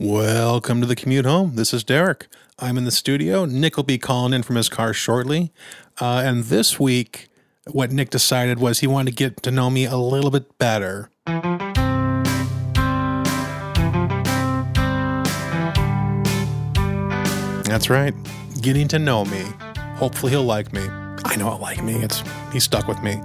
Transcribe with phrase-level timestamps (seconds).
[0.00, 1.56] Welcome to the commute home.
[1.56, 2.28] This is Derek.
[2.56, 3.46] I'm in the studio.
[3.46, 5.52] Nick will be calling in from his car shortly.
[6.00, 7.26] Uh, and this week,
[7.72, 11.10] what Nick decided was he wanted to get to know me a little bit better.
[17.64, 18.14] That's right,
[18.60, 19.42] getting to know me.
[19.96, 20.86] Hopefully, he'll like me.
[21.24, 21.96] I know he'll like me.
[21.96, 22.22] It's
[22.52, 23.20] he's stuck with me.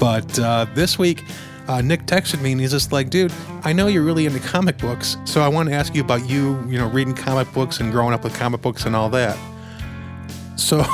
[0.00, 1.22] But uh, this week,
[1.68, 4.78] uh, Nick texted me and he's just like, dude, I know you're really into comic
[4.78, 7.92] books, so I want to ask you about you, you know, reading comic books and
[7.92, 9.38] growing up with comic books and all that.
[10.56, 10.82] So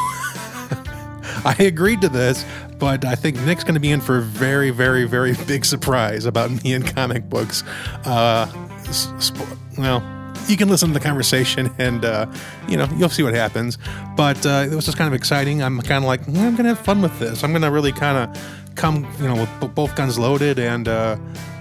[1.45, 2.45] I agreed to this,
[2.79, 6.25] but I think Nick's going to be in for a very, very, very big surprise
[6.25, 7.63] about me and comic books.
[8.05, 8.47] Uh,
[8.93, 9.37] sp-
[9.79, 10.03] well,
[10.49, 12.27] you can listen to the conversation and uh,
[12.69, 13.77] you know you'll see what happens
[14.17, 16.71] but uh, it was just kind of exciting i'm kind of like mm, i'm gonna
[16.71, 19.95] have fun with this i'm gonna really kind of come you know with b- both
[19.97, 21.17] guns loaded and uh,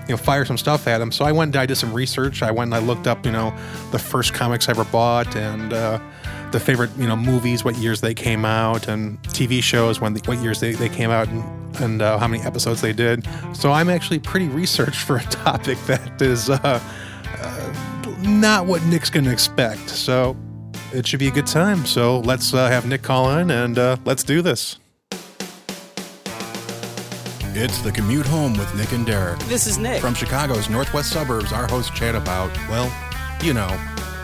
[0.08, 2.42] you know fire some stuff at him so i went and i did some research
[2.42, 3.54] i went and i looked up you know
[3.92, 6.00] the first comics i ever bought and uh,
[6.52, 10.22] the favorite you know movies what years they came out and tv shows when the,
[10.26, 11.44] what years they, they came out and,
[11.82, 15.78] and uh, how many episodes they did so i'm actually pretty researched for a topic
[15.88, 16.80] that is uh,
[18.22, 19.90] not what Nick's going to expect.
[19.90, 20.36] So
[20.94, 21.86] it should be a good time.
[21.86, 24.78] So let's uh, have Nick call in and uh, let's do this.
[27.60, 29.40] It's the commute home with Nick and Derek.
[29.46, 30.00] This is Nick.
[30.00, 32.86] From Chicago's northwest suburbs, our hosts chat about, well,
[33.42, 33.68] you know,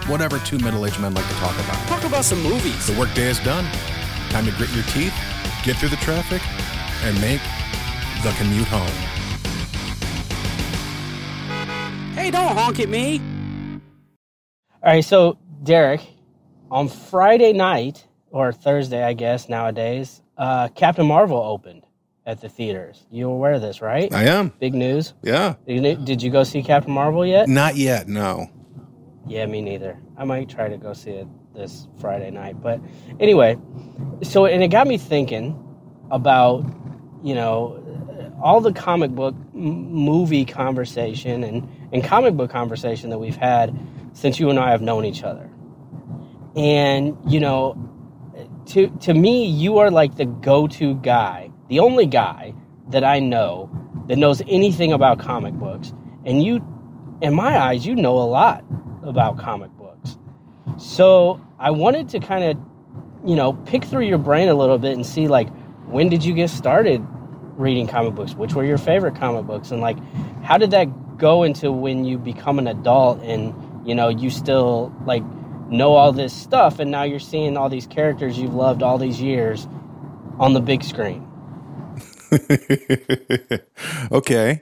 [0.05, 1.87] whatever two middle aged men like to talk about.
[1.87, 2.85] Talk about some movies.
[2.85, 3.65] The workday is done.
[4.29, 5.15] Time to grit your teeth,
[5.63, 6.43] get through the traffic,
[7.05, 7.41] and make
[8.21, 8.85] the commute home.
[12.13, 13.19] Hey, don't honk at me.
[14.83, 16.01] All right, so Derek,
[16.69, 21.87] on Friday night or Thursday, I guess nowadays, uh, Captain Marvel opened
[22.25, 23.05] at the theaters.
[23.11, 24.13] You're aware of this, right?
[24.13, 24.49] I am.
[24.59, 25.13] Big news.
[25.23, 25.55] Yeah.
[25.67, 27.49] Did you, did you go see Captain Marvel yet?
[27.49, 28.49] Not yet, no.
[29.27, 29.97] Yeah, me neither.
[30.17, 32.61] I might try to go see it this Friday night.
[32.61, 32.81] But
[33.19, 33.57] anyway,
[34.21, 35.59] so and it got me thinking
[36.11, 36.65] about
[37.23, 37.79] you know
[38.41, 43.77] all the comic book m- movie conversation and and comic book conversation that we've had
[44.13, 45.49] since you and I have known each other.
[46.55, 47.77] And you know,
[48.67, 52.53] to to me, you are like the go-to guy, the only guy
[52.89, 53.69] that I know
[54.07, 55.93] that knows anything about comic books.
[56.25, 56.65] And you,
[57.21, 58.63] in my eyes, you know a lot
[59.03, 60.17] about comic books.
[60.77, 62.57] So I wanted to kind of,
[63.25, 65.49] you know, pick through your brain a little bit and see like
[65.85, 67.05] when did you get started
[67.55, 68.33] reading comic books?
[68.33, 69.71] Which were your favorite comic books?
[69.71, 69.97] And like
[70.43, 73.53] how did that go into when you become an adult and
[73.87, 75.23] you know you still like
[75.69, 79.21] know all this stuff and now you're seeing all these characters you've loved all these
[79.21, 79.67] years
[80.39, 81.27] on the big screen.
[84.11, 84.61] okay.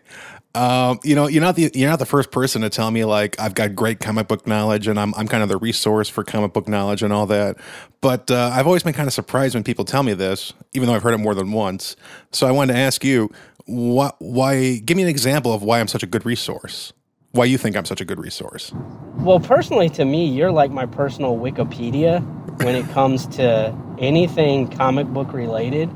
[0.53, 3.39] Um, you know, you're not the you're not the first person to tell me like
[3.39, 6.51] I've got great comic book knowledge and I'm I'm kind of the resource for comic
[6.51, 7.57] book knowledge and all that.
[8.01, 10.93] But uh, I've always been kind of surprised when people tell me this, even though
[10.95, 11.95] I've heard it more than once.
[12.31, 13.29] So I wanted to ask you,
[13.65, 16.91] what why give me an example of why I'm such a good resource.
[17.31, 18.73] Why you think I'm such a good resource?
[19.19, 22.21] Well, personally, to me, you're like my personal Wikipedia
[22.61, 25.89] when it comes to anything comic book related,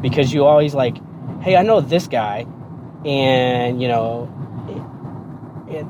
[0.00, 0.96] because you always like,
[1.40, 2.46] hey, I know this guy,
[3.04, 4.28] and you know,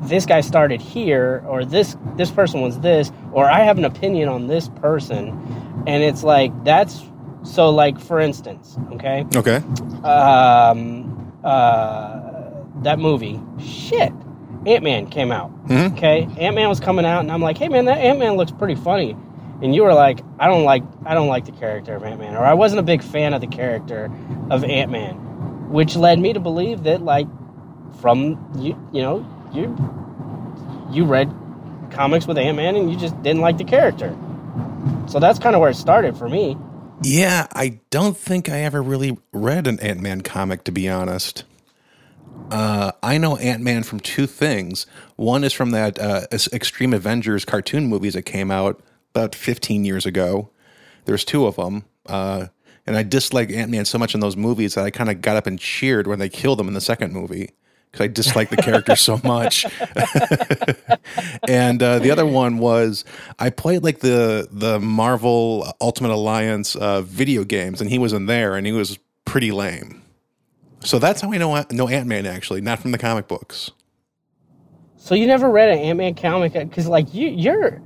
[0.03, 4.29] this guy started here, or this this person was this, or I have an opinion
[4.29, 5.29] on this person,
[5.87, 7.03] and it's like that's
[7.45, 7.71] so.
[7.71, 9.63] Like for instance, okay, Okay.
[10.05, 12.21] um, uh,
[12.83, 14.13] that movie, shit.
[14.67, 15.51] Ant Man came out.
[15.69, 15.93] Mhm.
[15.97, 18.51] Okay, Ant Man was coming out, and I'm like, hey man, that Ant Man looks
[18.51, 19.17] pretty funny.
[19.63, 22.37] And you were like, I don't like, I don't like the character of Ant Man,
[22.37, 24.11] or I wasn't a big fan of the character
[24.51, 25.17] of Ant Man,
[25.69, 27.27] which led me to believe that like,
[28.01, 29.77] from you, you know, you,
[30.91, 31.33] you read
[31.91, 34.17] comics with Ant Man, and you just didn't like the character.
[35.09, 36.57] So that's kind of where it started for me.
[37.03, 41.45] Yeah, I don't think I ever really read an Ant Man comic, to be honest.
[42.51, 44.87] Uh, I know Ant Man from two things.
[45.17, 48.81] One is from that uh, Extreme Avengers cartoon movies that came out
[49.15, 50.51] about 15 years ago.
[51.05, 51.85] There's two of them.
[52.07, 52.47] Uh,
[52.89, 55.37] and I dislike Ant Man so much in those movies that I kind of got
[55.37, 57.51] up and cheered when they killed him in the second movie
[57.91, 59.65] because I dislike the character so much.
[61.49, 63.05] and uh, the other one was
[63.39, 68.27] I played like the the Marvel Ultimate Alliance uh, video games, and he was in
[68.27, 70.03] there, and he was pretty lame.
[70.81, 73.71] So that's how I know know Ant Man actually, not from the comic books.
[74.97, 77.81] So you never read an Ant Man comic because, like, you, you're.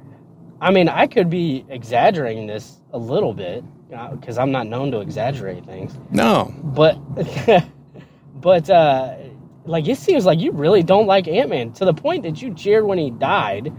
[0.61, 3.65] I mean, I could be exaggerating this a little bit
[4.12, 6.99] because I'm not known to exaggerate things, No, but,
[8.35, 9.17] but uh,
[9.65, 12.55] like it seems like you really don't like Ant Man to the point that you
[12.55, 13.73] cheered when he died,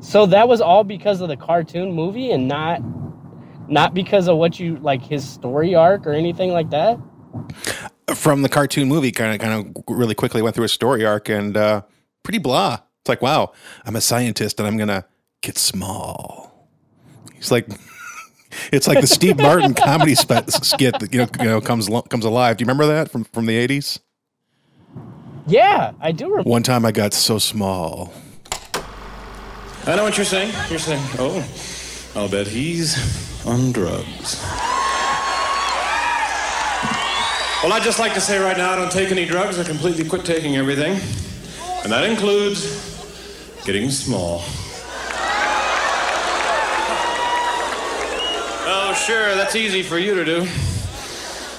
[0.00, 2.82] So that was all because of the cartoon movie and not
[3.68, 6.98] not because of what you like his story arc or anything like that?
[8.14, 11.28] From the cartoon movie, kind of, kind of really quickly went through a story arc
[11.28, 11.82] and uh,
[12.22, 12.78] pretty blah.
[13.00, 13.52] It's like, wow,
[13.84, 15.06] I'm a scientist and I'm gonna
[15.42, 16.68] get small.
[17.34, 17.68] He's like,
[18.72, 22.24] it's like the Steve Martin comedy spe- skit that you know, you know comes comes
[22.24, 22.56] alive.
[22.56, 24.00] Do you remember that from from the '80s?
[25.46, 26.50] Yeah, I do remember.
[26.50, 28.12] One time I got so small.
[29.86, 30.52] I know what you're saying.
[30.68, 31.48] You're saying, oh,
[32.16, 32.96] I'll bet he's
[33.46, 34.42] on drugs.
[37.62, 39.58] Well, I'd just like to say right now I don't take any drugs.
[39.58, 41.00] I completely quit taking everything.
[41.84, 42.64] And that includes
[43.64, 44.42] getting small.
[48.68, 50.48] Oh, sure, that's easy for you to do.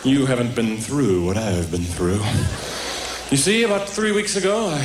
[0.03, 2.19] You haven't been through what I've been through.
[3.31, 4.81] You see, about three weeks ago, I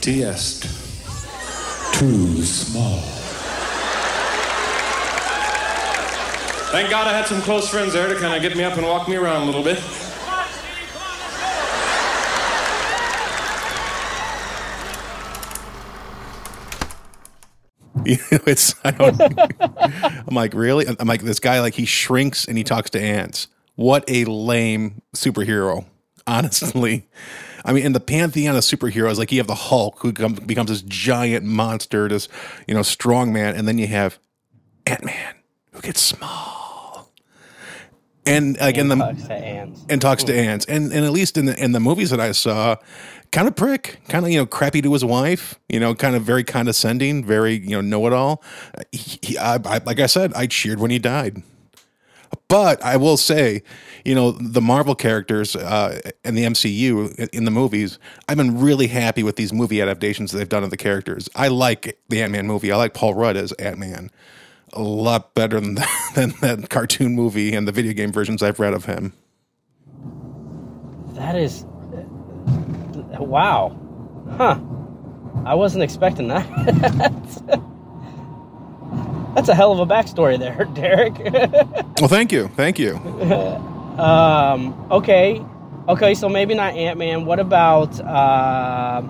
[0.00, 0.62] TS'd
[1.94, 3.00] too small.
[6.70, 8.86] Thank God I had some close friends there to kind of get me up and
[8.86, 9.78] walk me around a little bit.
[18.08, 19.20] You know, it's I don't.
[19.60, 20.86] I'm like really.
[20.98, 21.60] I'm like this guy.
[21.60, 23.48] Like he shrinks and he talks to ants.
[23.76, 25.84] What a lame superhero.
[26.26, 27.06] Honestly,
[27.64, 30.70] I mean, in the pantheon of superheroes, like you have the Hulk who come, becomes
[30.70, 32.28] this giant monster, this
[32.66, 34.18] you know strong man, and then you have
[34.86, 35.34] Ant Man
[35.72, 37.12] who gets small.
[38.26, 39.84] And like in the Talks to ants.
[39.88, 40.66] and talks to ants.
[40.66, 42.76] And and at least in the in the movies that I saw,
[43.32, 46.22] kind of prick, kind of you know crappy to his wife, you know, kind of
[46.22, 48.42] very condescending, very you know know it all.
[48.92, 51.42] He, he- I, I, like I said, I cheered when he died.
[52.48, 53.62] But I will say,
[54.04, 57.98] you know, the Marvel characters uh, and the MCU in the movies,
[58.28, 61.28] I've been really happy with these movie adaptations they've done of the characters.
[61.34, 62.70] I like the Ant Man movie.
[62.72, 64.10] I like Paul Rudd as Ant Man
[64.74, 68.60] a lot better than that, than that cartoon movie and the video game versions I've
[68.60, 69.12] read of him.
[71.14, 71.64] That is
[73.20, 73.76] wow.
[74.36, 74.58] Huh.
[75.44, 76.46] I wasn't expecting that.
[79.34, 81.14] That's a hell of a backstory there, Derek.
[82.00, 82.94] Well, thank you, thank you.
[83.98, 85.44] um, okay.
[85.88, 87.24] Okay, so maybe not Ant Man.
[87.24, 89.02] What about uh,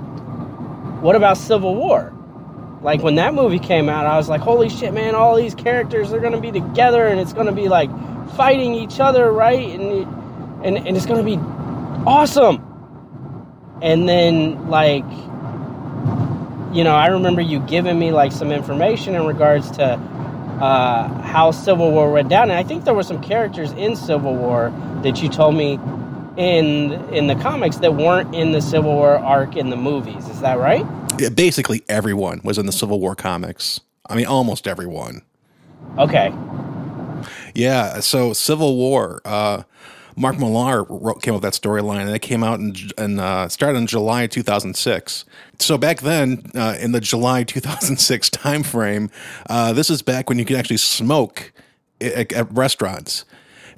[1.03, 2.15] what about Civil War?
[2.81, 5.15] Like when that movie came out, I was like, "Holy shit, man!
[5.15, 7.91] All these characters are gonna be together, and it's gonna be like
[8.37, 9.69] fighting each other, right?
[9.69, 10.07] And
[10.65, 11.37] and and it's gonna be
[12.07, 12.65] awesome."
[13.83, 15.05] And then like,
[16.75, 19.85] you know, I remember you giving me like some information in regards to
[20.61, 24.35] uh, how Civil War went down, and I think there were some characters in Civil
[24.35, 24.73] War
[25.03, 25.79] that you told me
[26.37, 30.29] in in the comics that weren't in the Civil War arc in the movies.
[30.29, 30.85] Is that right?
[31.19, 33.81] Yeah, basically, everyone was in the Civil War comics.
[34.09, 35.23] I mean, almost everyone.
[35.97, 36.33] Okay.
[37.55, 38.01] Yeah.
[38.01, 39.21] So Civil War.
[39.25, 39.63] Uh,
[40.19, 43.79] Mark Millar wrote, came up with that storyline, and it came out in uh, started
[43.79, 45.25] in July 2006.
[45.61, 49.11] So back then, uh, in the July 2006 timeframe,
[49.49, 51.53] uh, this is back when you could actually smoke
[52.01, 53.25] at, at restaurants.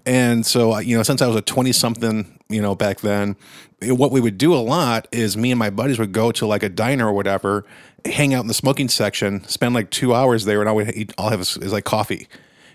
[0.06, 3.36] And so, uh, you know, since I was a 20 something, you know, back then,
[3.82, 6.62] what we would do a lot is me and my buddies would go to like
[6.62, 7.66] a diner or whatever,
[8.04, 11.12] hang out in the smoking section, spend like two hours there, and all we eat,
[11.18, 12.28] all have is like coffee.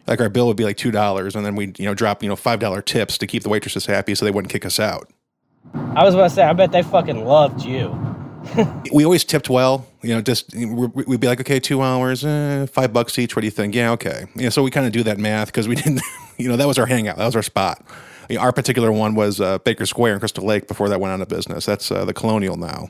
[0.07, 2.29] Like our bill would be like two dollars, and then we'd you know drop you
[2.29, 5.09] know five dollar tips to keep the waitresses happy, so they wouldn't kick us out.
[5.95, 7.97] I was about to say, I bet they fucking loved you.
[8.93, 10.21] We always tipped well, you know.
[10.21, 10.65] Just we-
[11.07, 13.35] we'd be like, okay, two hours, eh, five bucks each.
[13.35, 13.73] What do you think?
[13.73, 14.25] Yeah, okay.
[14.35, 16.01] You know, so we kind of do that math because we didn't,
[16.37, 17.83] you know, that was our hangout, that was our spot.
[18.29, 21.11] You know, our particular one was uh, Baker Square in Crystal Lake before that went
[21.13, 21.65] out of business.
[21.65, 22.89] That's uh, the Colonial now.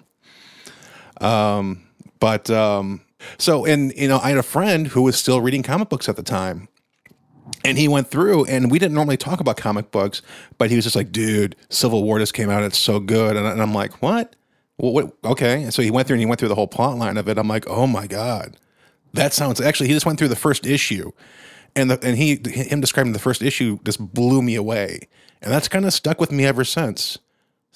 [1.22, 1.88] Um,
[2.19, 3.01] but um,
[3.38, 6.17] so and you know, I had a friend who was still reading comic books at
[6.17, 6.67] the time,
[7.63, 10.21] and he went through and we didn't normally talk about comic books
[10.57, 12.63] but he was just like dude civil war just came out.
[12.63, 13.35] It's so good.
[13.35, 14.35] And, and i'm like what?
[14.77, 15.15] What?
[15.23, 15.63] Okay.
[15.63, 17.37] And so he went through and he went through the whole plot line of it.
[17.37, 18.57] I'm like oh my god.
[19.13, 21.11] That sounds actually he just went through the first issue.
[21.77, 25.07] And the, and he him describing the first issue just blew me away.
[25.41, 27.17] And that's kind of stuck with me ever since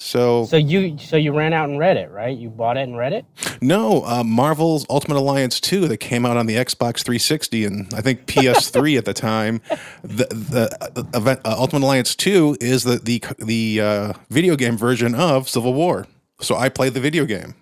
[0.02, 2.36] so, So you so you ran out and read it, right?
[2.36, 3.24] You bought it and read it.
[3.60, 8.00] no uh, marvel's ultimate alliance 2 that came out on the xbox 360 and i
[8.00, 9.60] think ps3 at the time
[10.02, 14.76] the, the uh, event, uh, ultimate alliance 2 is the the, the uh, video game
[14.78, 16.06] version of civil war
[16.40, 17.54] so i played the video game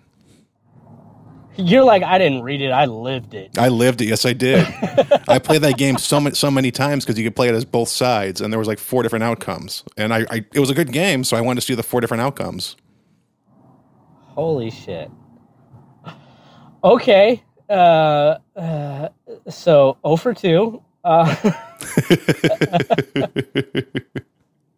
[1.59, 3.57] You're like, I didn't read it, I lived it.
[3.57, 4.05] I lived it.
[4.07, 4.65] Yes, I did.
[5.27, 7.65] I played that game so many so many times because you could play it as
[7.65, 9.83] both sides, and there was like four different outcomes.
[9.97, 11.99] And I, I, it was a good game, so I wanted to see the four
[11.99, 12.77] different outcomes.
[14.35, 15.11] Holy shit.
[16.83, 17.43] Okay.
[17.69, 19.09] Uh, uh,
[19.49, 20.81] so 0 for 2.
[21.03, 21.35] Uh,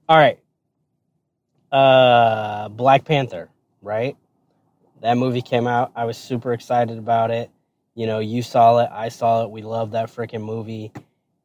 [0.10, 0.40] all right.
[1.72, 3.50] Uh, Black Panther,
[3.82, 4.18] right?
[5.02, 5.92] That movie came out.
[5.96, 7.50] I was super excited about it.
[7.96, 8.90] You know, you saw it.
[8.92, 9.52] I saw it.
[9.52, 10.92] We love that freaking movie.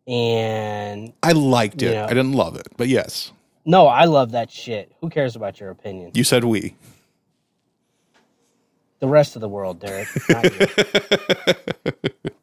[0.07, 1.93] And I liked it.
[1.93, 2.05] Yeah.
[2.05, 3.33] I didn't love it, but yes,
[3.65, 4.93] no, I love that shit.
[5.01, 6.13] Who cares about your opinion?
[6.15, 6.77] you said we.
[9.01, 10.09] The rest of the world, Derek.
[10.29, 10.67] Not you.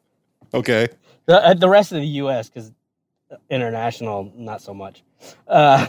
[0.54, 0.86] Okay.
[1.26, 2.48] the, uh, the rest of the U.S.
[2.48, 2.70] because
[3.50, 5.02] international, not so much.
[5.48, 5.88] Uh,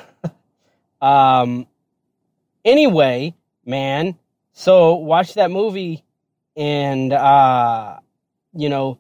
[1.01, 1.67] um.
[2.63, 4.17] Anyway, man.
[4.57, 6.05] So watch that movie,
[6.55, 8.00] and uh,
[8.53, 8.97] you know,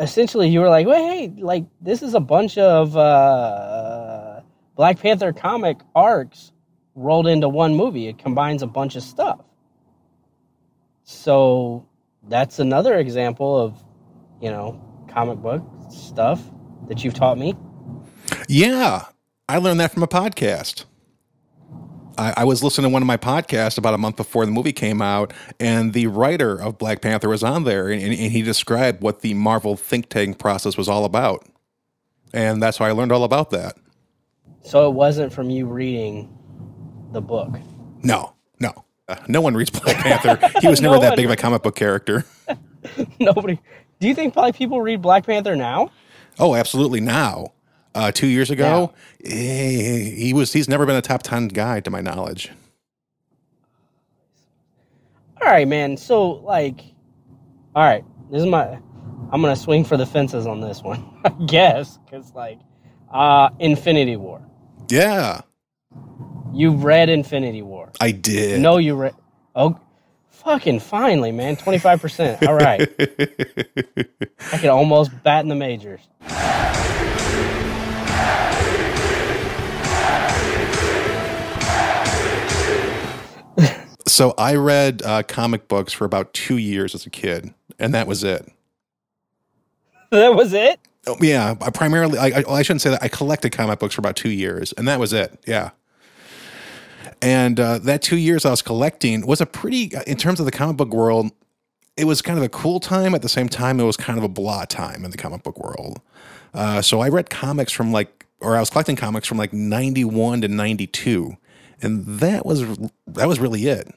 [0.00, 4.40] essentially, you were like, "Well, hey, like this is a bunch of uh,
[4.74, 6.50] Black Panther comic arcs
[6.96, 8.08] rolled into one movie.
[8.08, 9.38] It combines a bunch of stuff."
[11.04, 11.86] So
[12.28, 13.82] that's another example of,
[14.42, 16.42] you know, comic book stuff
[16.88, 17.54] that you've taught me.
[18.48, 19.04] Yeah,
[19.48, 20.84] I learned that from a podcast.
[22.18, 24.72] I, I was listening to one of my podcasts about a month before the movie
[24.72, 29.02] came out, and the writer of Black Panther was on there, and, and he described
[29.02, 31.46] what the Marvel think tank process was all about.
[32.34, 33.76] And that's how I learned all about that.
[34.62, 36.36] So it wasn't from you reading
[37.12, 37.56] the book.
[38.02, 38.72] No, no.
[39.08, 40.38] Uh, no one reads Black Panther.
[40.60, 42.24] He was No never that one- big of a comic book character.
[43.20, 43.58] Nobody.
[44.00, 45.90] Do you think probably people read Black Panther now?
[46.38, 47.00] Oh, absolutely.
[47.00, 47.52] Now,
[47.94, 48.92] uh, two years ago,
[49.24, 50.52] eh, he was.
[50.52, 52.50] He's never been a top ten guy, to my knowledge.
[55.40, 55.96] All right, man.
[55.96, 56.80] So like,
[57.74, 58.78] all right, this is my.
[59.30, 62.58] I'm gonna swing for the fences on this one, I guess, because like,
[63.12, 64.40] uh, Infinity War.
[64.88, 65.42] Yeah,
[66.54, 67.92] You read Infinity War.
[68.00, 68.60] I did.
[68.60, 69.14] No, you read.
[69.54, 69.78] Oh,
[70.30, 71.56] fucking finally, man.
[71.56, 72.42] Twenty five percent.
[72.46, 72.88] All right.
[72.98, 76.00] I could almost bat in the majors.
[84.06, 88.08] So I read uh, comic books for about two years as a kid, and that
[88.08, 88.50] was it.
[90.10, 90.80] That was it.
[91.06, 92.18] Oh, yeah, I primarily.
[92.18, 93.00] I, I, I shouldn't say that.
[93.00, 95.38] I collected comic books for about two years, and that was it.
[95.46, 95.70] Yeah.
[97.22, 100.52] And uh, that two years I was collecting was a pretty, in terms of the
[100.52, 101.30] comic book world,
[101.96, 103.14] it was kind of a cool time.
[103.14, 105.58] At the same time, it was kind of a blah time in the comic book
[105.58, 106.00] world.
[106.54, 110.42] Uh, so I read comics from like, or I was collecting comics from like '91
[110.42, 111.36] to '92,
[111.82, 112.64] and that was
[113.06, 113.92] that was really it.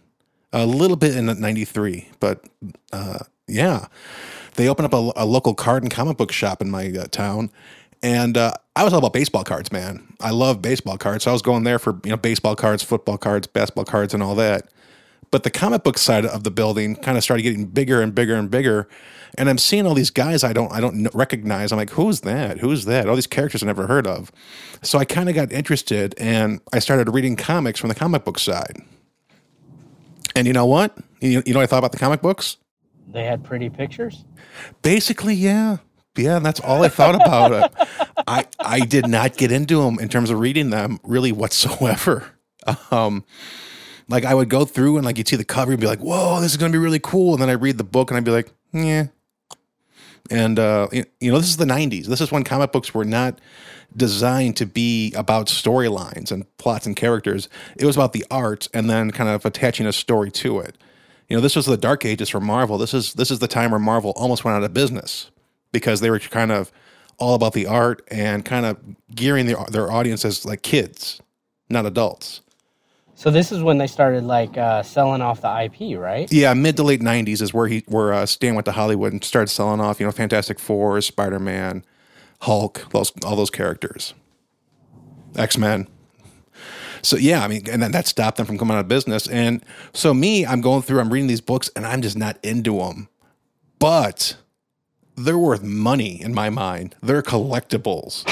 [0.53, 2.45] A little bit in '93, but
[2.91, 3.87] uh, yeah,
[4.55, 7.51] they opened up a, a local card and comic book shop in my uh, town,
[8.03, 10.13] and uh, I was all about baseball cards, man.
[10.19, 13.17] I love baseball cards, so I was going there for you know baseball cards, football
[13.17, 14.69] cards, basketball cards, and all that.
[15.31, 18.35] But the comic book side of the building kind of started getting bigger and bigger
[18.35, 18.87] and bigger,
[19.37, 21.71] and I'm seeing all these guys I don't I don't recognize.
[21.71, 22.59] I'm like, who's that?
[22.59, 23.07] Who's that?
[23.07, 24.31] All these characters I never heard of.
[24.81, 28.39] So I kind of got interested, and I started reading comics from the comic book
[28.39, 28.77] side.
[30.35, 30.97] And you know what?
[31.21, 32.57] You, you know what I thought about the comic books?
[33.07, 34.23] They had pretty pictures.
[34.81, 35.77] Basically, yeah.
[36.17, 37.87] Yeah, and that's all I thought about it.
[38.27, 42.31] I I did not get into them in terms of reading them really whatsoever.
[42.91, 43.25] Um,
[44.11, 46.39] like I would go through and like you'd see the cover and be like, "Whoa,
[46.41, 48.31] this is gonna be really cool," and then I read the book and I'd be
[48.31, 49.07] like, "Yeah."
[50.29, 52.05] And uh, you know, this is the '90s.
[52.05, 53.39] This is when comic books were not
[53.95, 57.49] designed to be about storylines and plots and characters.
[57.75, 60.77] It was about the art and then kind of attaching a story to it.
[61.27, 62.77] You know, this was the dark ages for Marvel.
[62.77, 65.31] This is this is the time where Marvel almost went out of business
[65.71, 66.71] because they were kind of
[67.17, 68.77] all about the art and kind of
[69.13, 71.21] gearing their their audience as like kids,
[71.69, 72.41] not adults.
[73.21, 76.27] So this is when they started like uh, selling off the IP, right?
[76.33, 79.23] Yeah, mid to late '90s is where he where uh, Stan went to Hollywood and
[79.23, 79.99] started selling off.
[79.99, 81.85] You know, Fantastic Four, Spider Man,
[82.39, 84.15] Hulk, those all those characters,
[85.35, 85.87] X Men.
[87.03, 89.27] So yeah, I mean, and then that stopped them from coming out of business.
[89.27, 89.63] And
[89.93, 93.07] so me, I'm going through, I'm reading these books, and I'm just not into them.
[93.77, 94.35] But
[95.15, 96.95] they're worth money in my mind.
[97.03, 98.25] They're collectibles.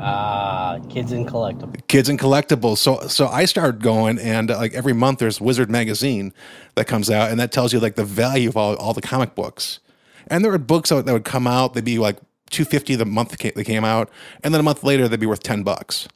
[0.00, 1.86] Ah, kids in collectibles.
[1.88, 2.78] kids and collectibles.
[2.78, 6.32] So so I started going and like every month there's Wizard magazine
[6.76, 9.34] that comes out and that tells you like the value of all, all the comic
[9.34, 9.80] books.
[10.28, 12.16] And there were books that, that would come out, they'd be like
[12.50, 14.10] 250 the month they came out,
[14.44, 16.06] and then a month later they'd be worth 10 bucks.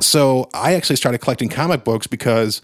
[0.00, 2.62] So I actually started collecting comic books because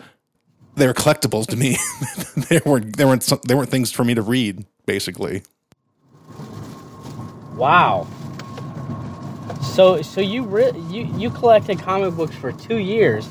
[0.77, 1.77] they were collectibles to me.
[2.49, 5.43] they weren't they weren't they weren't things for me to read basically.
[7.55, 8.07] Wow.
[9.62, 13.29] So so you re- you you collected comic books for two years,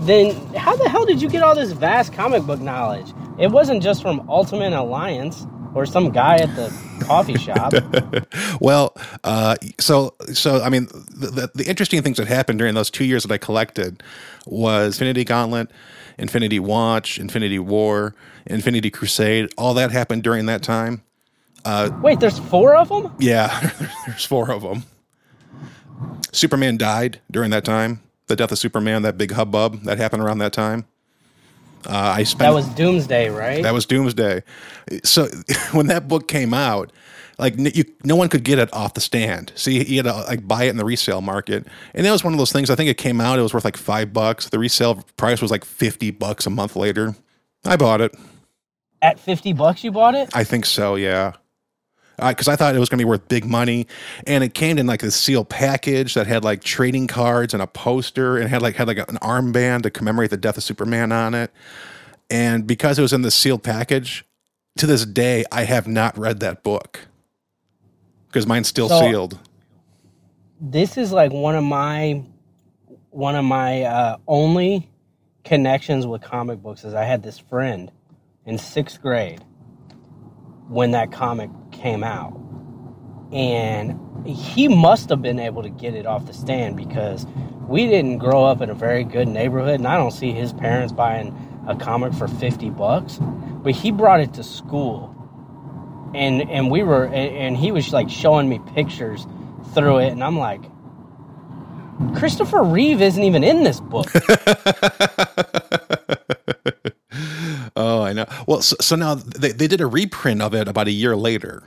[0.00, 3.12] then how the hell did you get all this vast comic book knowledge?
[3.38, 6.72] It wasn't just from Ultimate Alliance or some guy at the
[7.04, 7.72] coffee shop.
[8.60, 12.90] Well, uh, so so I mean, the, the, the interesting things that happened during those
[12.90, 14.02] two years that I collected
[14.46, 15.70] was Infinity Gauntlet,
[16.18, 18.14] Infinity Watch, Infinity War,
[18.46, 19.52] Infinity Crusade.
[19.56, 21.02] All that happened during that time.
[22.02, 23.12] Wait, there's four of them?
[23.20, 23.70] Yeah,
[24.06, 24.84] there's four of them.
[26.32, 28.02] Superman died during that time.
[28.26, 30.86] The death of Superman, that big hubbub that happened around that time.
[31.86, 33.62] Uh, I spent That was Doomsday, right?
[33.62, 34.42] That was Doomsday.
[35.04, 35.28] So
[35.72, 36.92] when that book came out,
[37.38, 39.52] like you, no one could get it off the stand.
[39.54, 42.24] So you, you had to like buy it in the resale market, and that was
[42.24, 42.68] one of those things.
[42.68, 44.48] I think it came out; it was worth like five bucks.
[44.48, 47.14] The resale price was like fifty bucks a month later.
[47.64, 48.14] I bought it.
[49.00, 50.28] At 50 bucks you bought it?
[50.34, 50.96] I think so.
[50.96, 51.34] Yeah.
[52.18, 53.86] Because I thought it was going to be worth big money,
[54.26, 57.66] and it came in like a sealed package that had like trading cards and a
[57.66, 61.34] poster, and had like had like an armband to commemorate the death of Superman on
[61.34, 61.52] it.
[62.30, 64.24] And because it was in the sealed package,
[64.78, 67.00] to this day I have not read that book
[68.26, 69.38] because mine's still So- sealed.
[70.60, 72.22] this is like one of my
[73.10, 74.88] one of my uh, only
[75.44, 77.90] connections with comic books is I had this friend
[78.44, 79.40] in sixth grade
[80.68, 82.38] when that comic came out,
[83.32, 87.26] and he must have been able to get it off the stand because
[87.66, 90.92] we didn't grow up in a very good neighborhood, and I don't see his parents
[90.92, 95.14] buying a comic for fifty bucks, but he brought it to school.
[96.14, 99.26] And and we were and, he was like showing me pictures
[99.74, 100.62] through it and i'm like
[102.16, 104.06] christopher reeve isn't even in this book
[108.08, 108.26] I know.
[108.46, 111.64] Well, so, so now they, they did a reprint of it about a year later.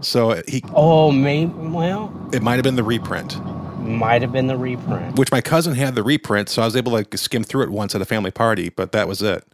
[0.00, 3.38] So he oh maybe well it might have been the reprint.
[3.80, 6.92] might have been the reprint which my cousin had the reprint, so I was able
[6.92, 9.44] to like, skim through it once at a family party, but that was it.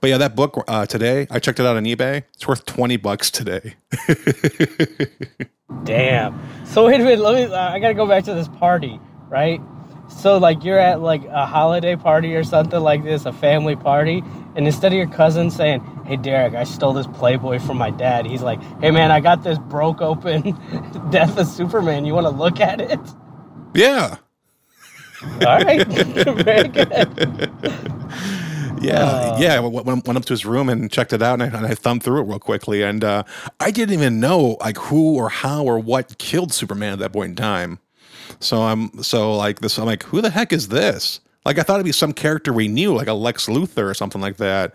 [0.00, 2.24] But yeah, that book uh, today, I checked it out on eBay.
[2.34, 3.76] It's worth twenty bucks today.
[5.84, 9.00] damn so wait a minute let me uh, i gotta go back to this party
[9.28, 9.60] right
[10.08, 14.22] so like you're at like a holiday party or something like this a family party
[14.56, 18.26] and instead of your cousin saying hey derek i stole this playboy from my dad
[18.26, 20.52] he's like hey man i got this broke open
[21.10, 23.00] death of superman you want to look at it
[23.74, 24.18] yeah,
[25.42, 25.86] All right,
[26.44, 27.50] very good.
[28.80, 29.60] yeah, yeah.
[29.60, 31.74] Went, went went up to his room and checked it out, and I, and I
[31.74, 33.24] thumbed through it real quickly, and uh,
[33.60, 37.30] I didn't even know like who or how or what killed Superman at that point
[37.30, 37.80] in time.
[38.40, 39.78] So I'm so like this.
[39.78, 41.20] I'm like, who the heck is this?
[41.44, 44.20] Like I thought it'd be some character we knew, like a Lex Luthor or something
[44.20, 44.74] like that.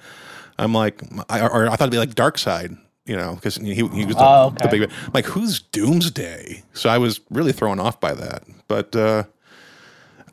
[0.57, 3.83] I'm like, I, or I thought it'd be like Darkseid, you know, because he, he
[3.83, 4.83] was the, Oh, the big.
[4.83, 6.63] I'm like, who's Doomsday?
[6.73, 8.43] So I was really thrown off by that.
[8.67, 9.23] But uh,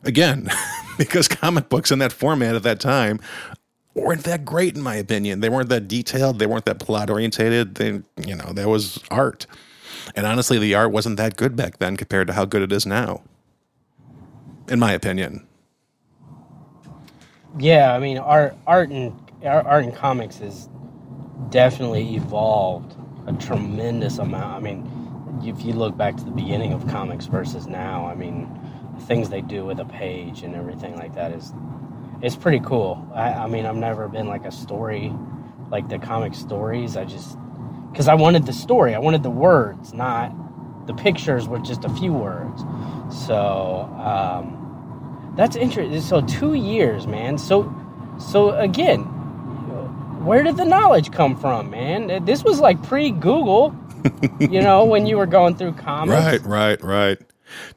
[0.04, 0.48] again,
[0.98, 3.20] because comic books in that format at that time
[3.94, 5.40] weren't that great in my opinion.
[5.40, 6.38] They weren't that detailed.
[6.38, 7.76] They weren't that plot orientated.
[7.76, 9.46] They, you know, that was art.
[10.14, 12.86] And honestly, the art wasn't that good back then compared to how good it is
[12.86, 13.22] now.
[14.68, 15.46] In my opinion.
[17.58, 19.12] Yeah, I mean, art, art and
[19.44, 20.68] art and comics has
[21.50, 24.54] definitely evolved a tremendous amount.
[24.54, 28.48] I mean, if you look back to the beginning of comics versus now, I mean,
[28.98, 31.52] the things they do with a page and everything like that is,
[32.20, 33.08] it's pretty cool.
[33.14, 35.12] I, I mean, I've never been like a story,
[35.70, 36.96] like the comic stories.
[36.96, 37.38] I just,
[37.90, 40.32] because I wanted the story, I wanted the words, not
[40.86, 42.62] the pictures with just a few words.
[43.26, 43.90] So.
[44.02, 44.58] um
[45.38, 46.00] that's interesting.
[46.00, 47.38] So two years, man.
[47.38, 47.72] So,
[48.18, 49.02] so again,
[50.24, 52.24] where did the knowledge come from, man?
[52.24, 53.74] This was like pre-Google,
[54.40, 56.20] you know, when you were going through comics.
[56.20, 57.18] Right, right, right.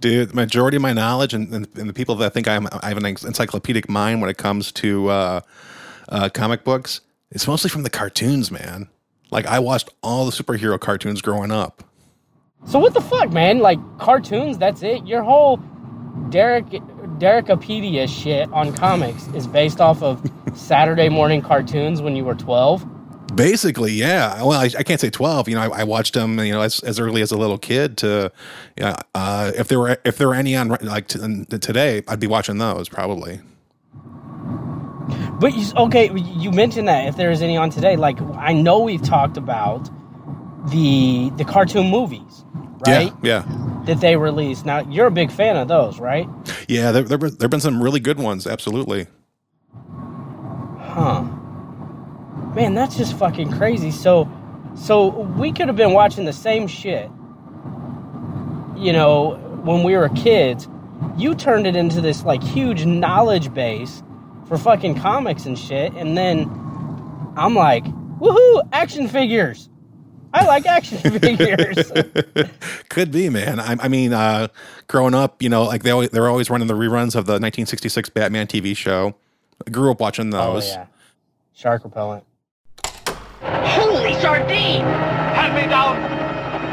[0.02, 2.90] Dude, the majority of my knowledge and, and, and the people that think I'm, I
[2.90, 5.42] have an encyclopedic mind when it comes to uh,
[6.10, 8.90] uh, comic books, it's mostly from the cartoons, man.
[9.32, 11.84] Like I watched all the superhero cartoons growing up.
[12.66, 13.60] So what the fuck, man?
[13.60, 15.06] Like cartoons, that's it.
[15.08, 15.58] Your whole
[16.30, 16.66] Derek
[17.18, 22.86] Derekopedia shit on comics is based off of Saturday morning cartoons when you were twelve.
[23.36, 24.44] Basically, yeah.
[24.44, 25.48] Well, I, I can't say twelve.
[25.48, 26.38] You know, I, I watched them.
[26.40, 27.98] You know, as, as early as a little kid.
[28.00, 28.32] To,
[28.78, 28.98] yeah.
[29.16, 32.58] Uh, if there were if there were any on like t- today, I'd be watching
[32.58, 33.40] those probably.
[35.42, 39.02] But you, okay, you mentioned that if there's any on today, like I know we've
[39.02, 39.90] talked about
[40.70, 42.46] the the cartoon movies,
[42.86, 43.12] right?
[43.24, 44.68] Yeah, yeah, That they released.
[44.68, 46.30] Now you're a big fan of those, right?
[46.68, 46.92] yeah.
[46.92, 48.46] There there there have been some really good ones.
[48.46, 49.08] Absolutely.
[50.80, 51.24] Huh.
[52.56, 53.92] Man, that's just fucking crazy.
[53.92, 54.30] So,
[54.76, 57.10] so we could have been watching the same shit.
[58.78, 60.68] You know, when we were kids,
[61.18, 64.04] you turned it into this like huge knowledge base
[64.52, 65.94] for fucking comics and shit.
[65.94, 66.42] And then
[67.38, 69.70] I'm like, woohoo, action figures.
[70.34, 71.90] I like action figures.
[72.90, 73.62] Could be, man.
[73.62, 74.50] I, I mean, uh,
[74.88, 77.40] growing up, you know, like they always, they were always running the reruns of the
[77.40, 79.16] 1966 Batman TV show.
[79.66, 80.68] I grew up watching oh, those.
[80.68, 80.88] yeah.
[81.54, 82.26] Shark repellent.
[83.42, 84.82] Holy sardine!
[84.82, 85.96] Hand me down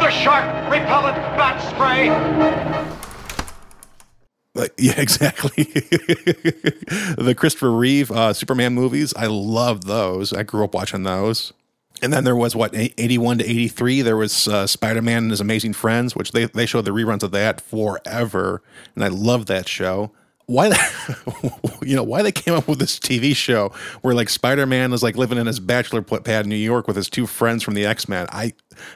[0.01, 2.88] the shark repellent bat spray.
[4.59, 5.64] Like, yeah, exactly.
[5.64, 10.33] the Christopher Reeve uh, Superman movies, I love those.
[10.33, 11.53] I grew up watching those.
[12.03, 15.73] And then there was what 81 to 83 there was uh, Spider-Man and his amazing
[15.73, 18.62] friends which they they showed the reruns of that forever
[18.94, 20.12] and I love that show.
[20.49, 20.69] Why
[21.83, 25.15] you know why they came up with this TV show where like Spider-Man is like
[25.15, 28.29] living in his bachelor pad in New York with his two friends from the X-Men.
[28.33, 28.55] I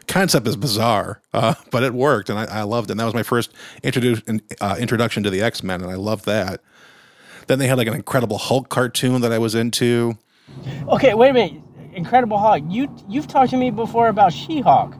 [0.08, 2.92] concept is bizarre, uh, but it worked and I, I loved it.
[2.92, 3.52] And that was my first
[3.84, 6.62] introdu- uh, introduction to the X-Men and I loved that.
[7.48, 10.16] Then they had like an Incredible Hulk cartoon that I was into.
[10.88, 11.62] Okay, wait a minute.
[11.92, 12.62] Incredible Hulk.
[12.66, 14.94] You you've talked to me before about She-Hulk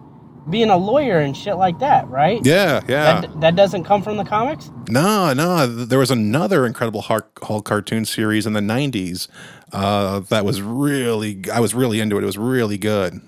[0.49, 2.41] being a lawyer and shit like that, right?
[2.45, 3.21] Yeah, yeah.
[3.21, 4.71] That, that doesn't come from the comics?
[4.89, 5.67] No, no.
[5.67, 9.29] There was another Incredible Hulk, Hulk cartoon series in the '90s
[9.73, 11.43] uh, that was really.
[11.53, 12.23] I was really into it.
[12.23, 13.21] It was really good.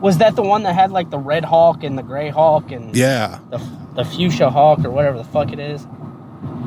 [0.00, 2.94] Was that the one that had like the red Hulk and the gray Hulk and
[2.96, 3.58] Yeah, the,
[3.94, 5.86] the fuchsia Hulk or whatever the fuck it is?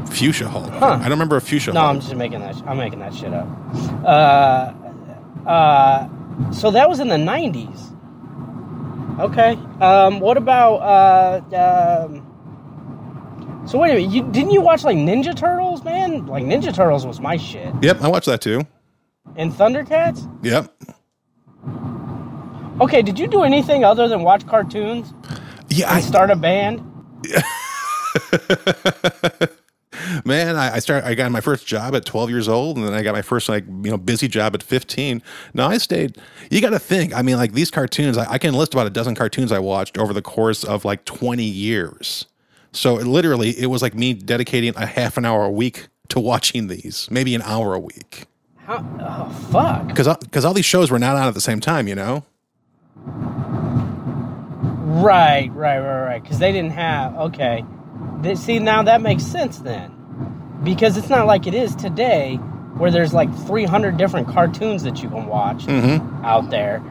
[0.09, 0.69] Fuchsia Hulk.
[0.69, 0.85] Huh.
[0.99, 1.95] I don't remember a Fuchsia No, Hulk.
[1.95, 2.55] I'm just making that.
[2.67, 3.47] I'm making that shit up.
[4.03, 4.73] Uh,
[5.47, 7.90] uh, so that was in the '90s.
[9.21, 9.51] Okay.
[9.79, 10.77] Um, what about?
[10.77, 12.27] Uh, um,
[13.67, 14.11] so wait a minute.
[14.11, 16.25] You didn't you watch like Ninja Turtles, man?
[16.25, 17.71] Like Ninja Turtles was my shit.
[17.81, 18.65] Yep, I watched that too.
[19.35, 20.27] And Thundercats.
[20.43, 20.73] Yep.
[22.81, 23.01] Okay.
[23.03, 25.13] Did you do anything other than watch cartoons
[25.69, 26.81] Yeah, and I, start a band?
[30.25, 31.07] man, I, I started.
[31.07, 33.49] I got my first job at 12 years old, and then I got my first
[33.49, 35.21] like you know busy job at 15.
[35.53, 36.17] Now I stayed.
[36.49, 37.13] You got to think.
[37.15, 38.17] I mean, like these cartoons.
[38.17, 41.05] I, I can list about a dozen cartoons I watched over the course of like
[41.05, 42.25] 20 years.
[42.73, 46.19] So it literally, it was like me dedicating a half an hour a week to
[46.19, 48.25] watching these, maybe an hour a week,
[48.65, 48.85] How?
[48.99, 49.87] Oh fuck.
[49.87, 51.87] because because all these shows were not on at the same time.
[51.87, 52.23] You know.
[54.93, 56.21] Right, right, right, right.
[56.21, 57.15] Because they didn't have.
[57.15, 57.65] Okay.
[58.35, 59.91] See, now that makes sense then.
[60.63, 62.35] Because it's not like it is today,
[62.77, 65.67] where there's like 300 different cartoons that you can watch
[66.23, 66.81] out there.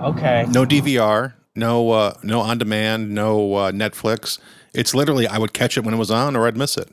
[0.00, 0.46] Okay.
[0.48, 4.38] No DVR, no uh, no on demand, no uh, Netflix.
[4.74, 6.88] It's literally I would catch it when it was on, or I'd miss it.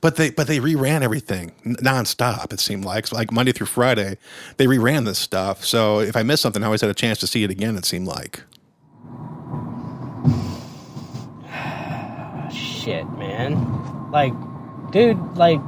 [0.00, 2.52] But they but they reran everything nonstop.
[2.52, 4.16] It seemed like so like Monday through Friday,
[4.56, 5.64] they reran this stuff.
[5.64, 7.76] So if I missed something, I always had a chance to see it again.
[7.76, 8.42] It seemed like.
[12.52, 14.10] Shit, man.
[14.10, 14.32] Like,
[14.94, 15.60] dude, like,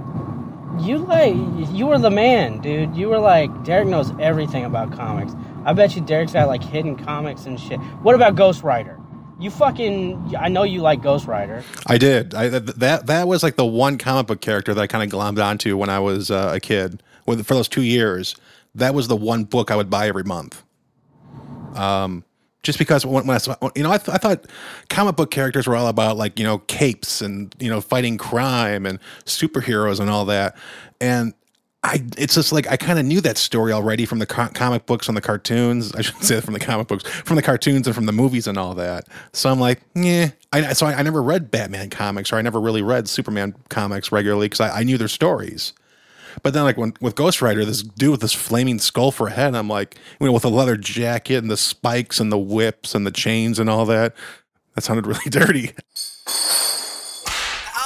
[0.78, 1.34] you like,
[1.72, 2.94] you were the man, dude.
[2.96, 5.32] You were like, Derek knows everything about comics.
[5.64, 7.80] I bet you Derek's got like hidden comics and shit.
[8.02, 9.00] What about Ghost Rider?
[9.40, 11.64] You fucking, I know you like Ghost Rider.
[11.88, 12.34] I did.
[12.34, 15.44] I that that was like the one comic book character that I kind of glommed
[15.44, 17.02] onto when I was uh, a kid.
[17.24, 18.36] For those two years,
[18.76, 20.62] that was the one book I would buy every month.
[21.74, 22.24] Um,
[22.66, 24.46] just because when, I saw, you know, I, th- I thought
[24.90, 28.84] comic book characters were all about like you know capes and you know fighting crime
[28.84, 30.56] and superheroes and all that,
[31.00, 31.32] and
[31.84, 34.86] I it's just like I kind of knew that story already from the co- comic
[34.86, 35.94] books and the cartoons.
[35.94, 38.58] I shouldn't say from the comic books, from the cartoons and from the movies and
[38.58, 39.06] all that.
[39.32, 40.30] So I'm like, yeah.
[40.52, 44.10] I, so I, I never read Batman comics or I never really read Superman comics
[44.10, 45.72] regularly because I, I knew their stories.
[46.42, 49.30] But then, like when with Ghost Rider, this dude with this flaming skull for a
[49.30, 52.38] head, and I'm like, you know, with a leather jacket and the spikes and the
[52.38, 54.14] whips and the chains and all that.
[54.74, 55.72] That sounded really dirty.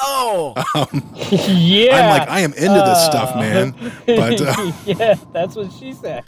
[0.02, 0.54] Oh
[1.32, 1.96] Yeah.
[1.96, 3.74] I'm like, I am into this stuff, man.
[4.06, 6.24] But uh, yeah, that's what she said.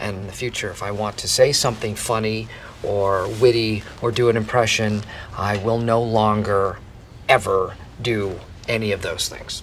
[0.00, 2.48] And in the future, if I want to say something funny
[2.82, 5.02] or witty or do an impression,
[5.36, 6.78] I will no longer
[7.28, 8.38] ever do
[8.68, 9.62] any of those things.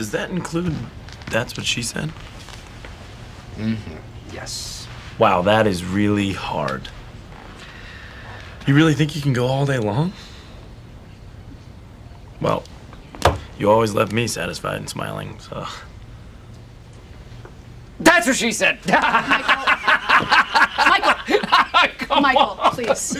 [0.00, 0.74] Does that include
[1.30, 2.10] that's what she said?
[3.56, 3.96] Mm-hmm.
[4.32, 4.88] Yes.
[5.18, 6.88] Wow, that is really hard.
[8.66, 10.14] You really think you can go all day long?
[12.40, 12.64] Well,
[13.58, 15.66] you always left me satisfied and smiling, so.
[17.98, 18.78] That's what she said.
[20.88, 21.12] Michael!
[21.74, 22.20] Michael.
[22.22, 23.18] Michael, please.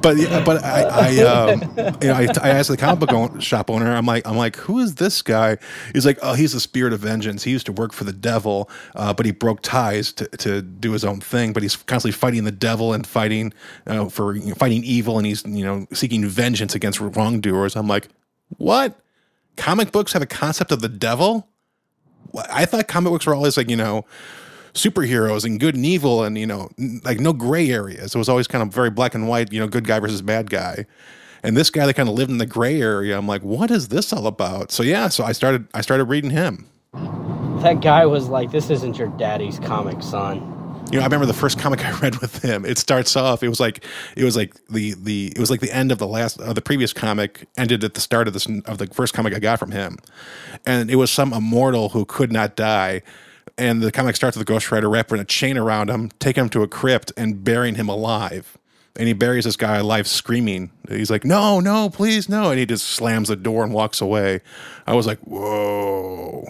[0.00, 1.60] But but I, I um,
[2.02, 3.94] you know, I, I asked the comic book shop owner.
[3.94, 5.58] I'm like, I'm like, who is this guy?
[5.92, 7.44] He's like, oh, he's the spirit of vengeance.
[7.44, 10.92] He used to work for the devil, uh, but he broke ties to, to do
[10.92, 11.52] his own thing.
[11.52, 13.52] But he's constantly fighting the devil and fighting
[13.86, 17.76] uh, for you know, fighting evil, and he's you know seeking vengeance against wrongdoers.
[17.76, 18.08] I'm like,
[18.58, 18.98] What?
[19.56, 21.46] Comic books have a concept of the devil?
[22.50, 24.04] I thought comic books were always like, you know,
[24.74, 26.70] superheroes and good and evil and, you know,
[27.04, 28.14] like no gray areas.
[28.14, 30.50] It was always kind of very black and white, you know, good guy versus bad
[30.50, 30.86] guy.
[31.42, 33.88] And this guy that kind of lived in the gray area, I'm like, what is
[33.88, 34.70] this all about?
[34.70, 36.66] So yeah, so I started I started reading him.
[37.62, 40.38] That guy was like, "This isn't your daddy's comic, son."
[40.90, 42.64] You know, I remember the first comic I read with him.
[42.64, 43.42] It starts off.
[43.42, 43.84] It was like,
[44.16, 46.62] it was like the the it was like the end of the last of the
[46.62, 49.72] previous comic ended at the start of this of the first comic I got from
[49.72, 49.98] him,
[50.66, 53.02] and it was some immortal who could not die.
[53.58, 56.50] And the comic starts with the Ghost Rider wrapping a chain around him, taking him
[56.50, 58.56] to a crypt, and burying him alive.
[58.96, 60.72] And he buries this guy alive, screaming.
[60.88, 64.40] He's like, "No, no, please, no!" And he just slams the door and walks away.
[64.86, 66.44] I was like, "Whoa!"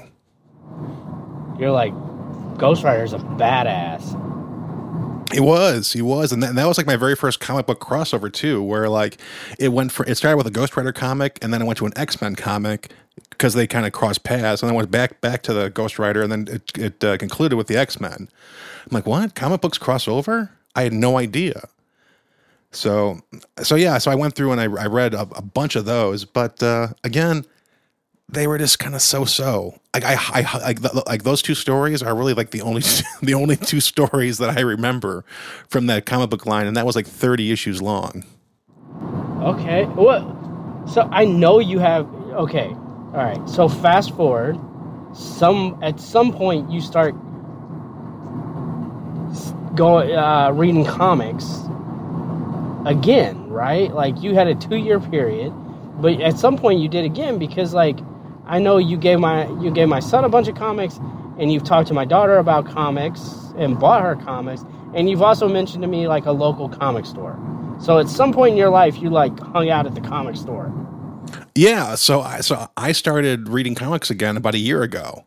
[1.58, 1.92] You're like,
[2.56, 4.02] Ghost Rider's a badass.
[5.32, 7.80] He was, he was, and that, and that was like my very first comic book
[7.80, 9.18] crossover too, where like
[9.58, 11.86] it went for it started with a Ghost Rider comic, and then it went to
[11.86, 12.90] an X Men comic
[13.30, 16.22] because they kind of crossed paths, and then went back back to the Ghost Rider,
[16.22, 18.28] and then it, it uh, concluded with the X Men.
[18.90, 19.34] I'm like, what?
[19.34, 20.50] Comic books crossover?
[20.74, 21.68] I had no idea.
[22.72, 23.20] So,
[23.62, 26.24] so yeah, so I went through and I, I read a, a bunch of those,
[26.24, 27.44] but uh, again,
[28.32, 29.78] they were just kind of so-so.
[29.94, 32.82] Like I, I, like, like those two stories are really like the only,
[33.22, 35.24] the only two stories that I remember
[35.68, 38.24] from that comic book line, and that was like thirty issues long.
[39.42, 39.84] Okay.
[39.84, 40.22] What?
[40.88, 42.06] So I know you have.
[42.32, 42.66] Okay.
[42.66, 43.48] All right.
[43.48, 44.58] So fast forward.
[45.14, 47.14] Some at some point you start
[49.74, 51.44] going uh, reading comics
[52.86, 53.92] again, right?
[53.92, 55.52] Like you had a two year period,
[56.00, 57.98] but at some point you did again because like
[58.50, 60.98] I know you gave my you gave my son a bunch of comics,
[61.38, 65.48] and you've talked to my daughter about comics and bought her comics, and you've also
[65.48, 67.38] mentioned to me like a local comic store.
[67.80, 70.74] So at some point in your life, you like hung out at the comic store.
[71.54, 75.26] Yeah, so I so I started reading comics again about a year ago,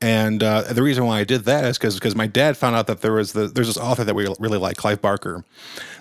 [0.00, 2.86] and uh, the reason why I did that is because because my dad found out
[2.86, 5.44] that there was the there's this author that we really like, Clive Barker,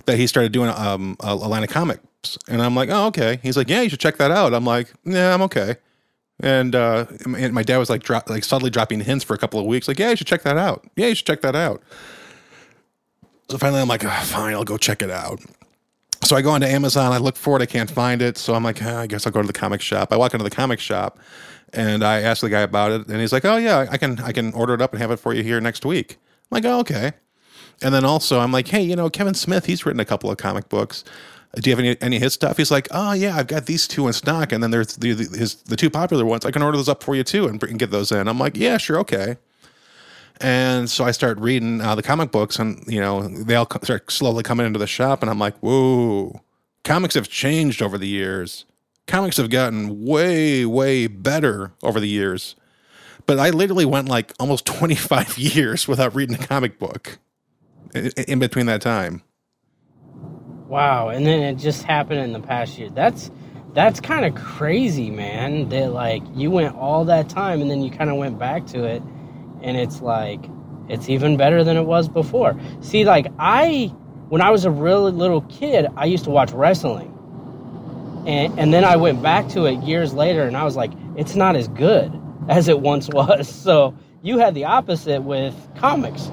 [0.05, 3.39] that he started doing um, a, a line of comics, and I'm like, oh okay.
[3.41, 4.53] He's like, yeah, you should check that out.
[4.53, 5.77] I'm like, yeah, I'm okay.
[6.39, 9.59] And, uh, and my dad was like, drop, like subtly dropping hints for a couple
[9.59, 10.85] of weeks, like, yeah, you should check that out.
[10.95, 11.81] Yeah, you should check that out.
[13.49, 15.39] So finally, I'm like, oh, fine, I'll go check it out.
[16.23, 17.11] So I go onto Amazon.
[17.11, 17.61] I look for it.
[17.61, 18.37] I can't find it.
[18.37, 20.11] So I'm like, "Ah, I guess I'll go to the comic shop.
[20.11, 21.19] I walk into the comic shop,
[21.73, 24.31] and I ask the guy about it, and he's like, Oh yeah, I can I
[24.31, 26.17] can order it up and have it for you here next week.
[26.51, 27.13] I'm like, Oh okay.
[27.81, 30.37] And then also I'm like, Hey, you know, Kevin Smith, he's written a couple of
[30.37, 31.03] comic books.
[31.55, 32.57] Do you have any any his stuff?
[32.57, 35.37] He's like, Oh yeah, I've got these two in stock, and then there's the, the
[35.37, 36.45] his the two popular ones.
[36.45, 38.27] I can order those up for you too and, and get those in.
[38.27, 39.37] I'm like, Yeah, sure, okay.
[40.39, 43.79] And so I start reading uh, the comic books, and you know they all co-
[43.81, 46.41] start slowly coming into the shop, and I'm like, "Whoa,
[46.83, 48.65] comics have changed over the years.
[49.07, 52.55] Comics have gotten way, way better over the years."
[53.25, 57.17] But I literally went like almost 25 years without reading a comic book
[57.95, 59.23] in, in between that time.
[60.67, 62.89] Wow, and then it just happened in the past year.
[62.89, 63.31] That's
[63.73, 65.69] that's kind of crazy, man.
[65.69, 68.83] That like you went all that time and then you kind of went back to
[68.83, 69.01] it
[69.61, 70.43] and it's like
[70.89, 72.59] it's even better than it was before.
[72.81, 73.93] See, like I
[74.29, 77.13] when I was a really little kid, I used to watch wrestling.
[78.27, 81.35] And and then I went back to it years later and I was like, it's
[81.35, 82.11] not as good
[82.49, 83.47] as it once was.
[83.47, 86.29] So you had the opposite with comics.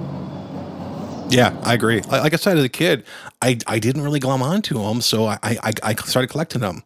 [1.27, 2.01] Yeah, I agree.
[2.01, 3.03] Like, I said, as a kid,
[3.41, 6.83] I, I didn't really glom onto them, so I, I I started collecting them,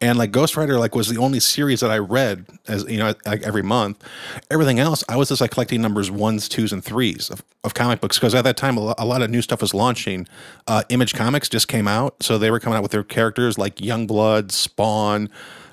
[0.00, 3.14] and like Ghost Rider like was the only series that I read as you know
[3.26, 4.02] like every month.
[4.50, 8.00] Everything else, I was just like collecting numbers ones, twos, and threes of, of comic
[8.00, 10.26] books because at that time a lot of new stuff was launching.
[10.68, 13.76] Uh, Image Comics just came out, so they were coming out with their characters like
[13.76, 15.28] Youngblood, Spawn,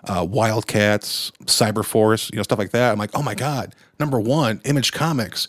[0.06, 2.92] uh, Wildcats, Cyberforce, you know stuff like that.
[2.92, 5.48] I'm like, oh my god, number one, Image Comics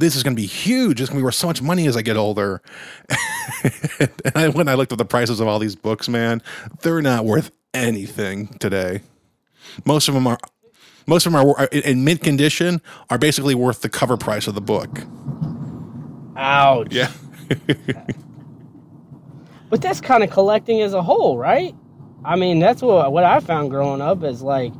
[0.00, 1.00] this is going to be huge.
[1.00, 2.62] It's going to be worth so much money as I get older.
[4.00, 6.42] and I, when I looked at the prices of all these books, man,
[6.82, 9.02] they're not worth anything today.
[9.84, 10.38] Most of them are,
[11.06, 14.54] most of them are in in mint condition, are basically worth the cover price of
[14.54, 15.00] the book.
[16.36, 16.92] Ouch.
[16.92, 17.12] Yeah.
[19.70, 21.74] But that's kind of collecting as a whole, right?
[22.24, 24.72] I mean, that's what what I found growing up is like,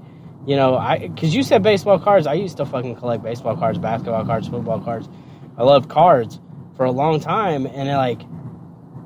[0.46, 2.26] you know, I because you said baseball cards.
[2.26, 5.08] I used to fucking collect baseball cards, basketball cards, football cards.
[5.56, 6.40] I loved cards
[6.76, 8.22] for a long time, and it, like,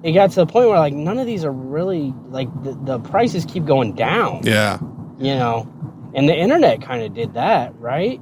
[0.05, 2.99] it got to the point where like none of these are really like the, the
[3.01, 4.43] prices keep going down.
[4.45, 4.79] Yeah.
[5.19, 5.73] You know,
[6.15, 8.21] and the internet kind of did that, right?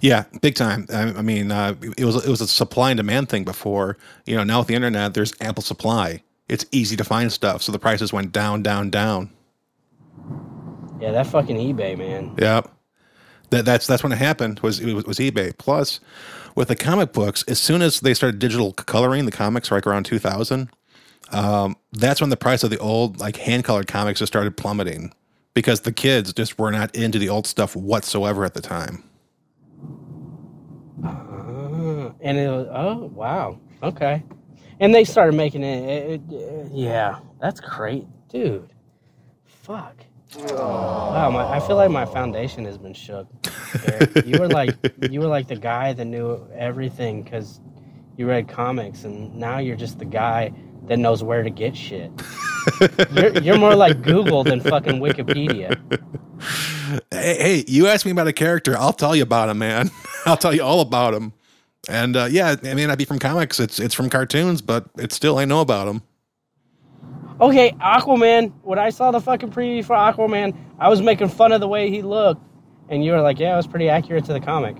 [0.00, 0.86] Yeah, big time.
[0.92, 3.96] I, I mean, uh, it was it was a supply and demand thing before.
[4.26, 6.22] You know, now with the internet, there's ample supply.
[6.48, 9.30] It's easy to find stuff, so the prices went down, down, down.
[11.04, 12.34] Yeah, that fucking eBay, man.
[12.38, 12.70] Yep.
[13.50, 15.56] That, that's that's when it happened was it was, was eBay.
[15.58, 16.00] Plus,
[16.54, 20.04] with the comic books, as soon as they started digital coloring the comics, like around
[20.04, 20.70] 2000,
[21.30, 25.12] um, that's when the price of the old like hand colored comics just started plummeting
[25.52, 29.04] because the kids just were not into the old stuff whatsoever at the time.
[31.04, 34.22] Uh, and it was oh wow okay,
[34.80, 35.86] and they started making it.
[35.86, 38.72] it, it yeah, that's great, dude.
[39.44, 40.03] Fuck.
[40.36, 43.28] Wow, my, I feel like my foundation has been shook.
[43.86, 44.26] Derek.
[44.26, 44.74] you were like
[45.10, 47.60] you were like the guy that knew everything because
[48.16, 50.52] you read comics, and now you're just the guy
[50.86, 52.10] that knows where to get shit.
[53.12, 55.78] you're, you're more like Google than fucking Wikipedia.
[57.10, 58.76] Hey, hey, you asked me about a character.
[58.76, 59.90] I'll tell you about him, man.
[60.26, 61.32] I'll tell you all about him.
[61.88, 63.60] And uh, yeah, it may not be from comics.
[63.60, 66.02] It's it's from cartoons, but it's still I know about him.
[67.40, 68.52] Okay, Aquaman.
[68.62, 71.90] When I saw the fucking preview for Aquaman, I was making fun of the way
[71.90, 72.42] he looked,
[72.88, 74.76] and you were like, "Yeah, it was pretty accurate to the comic."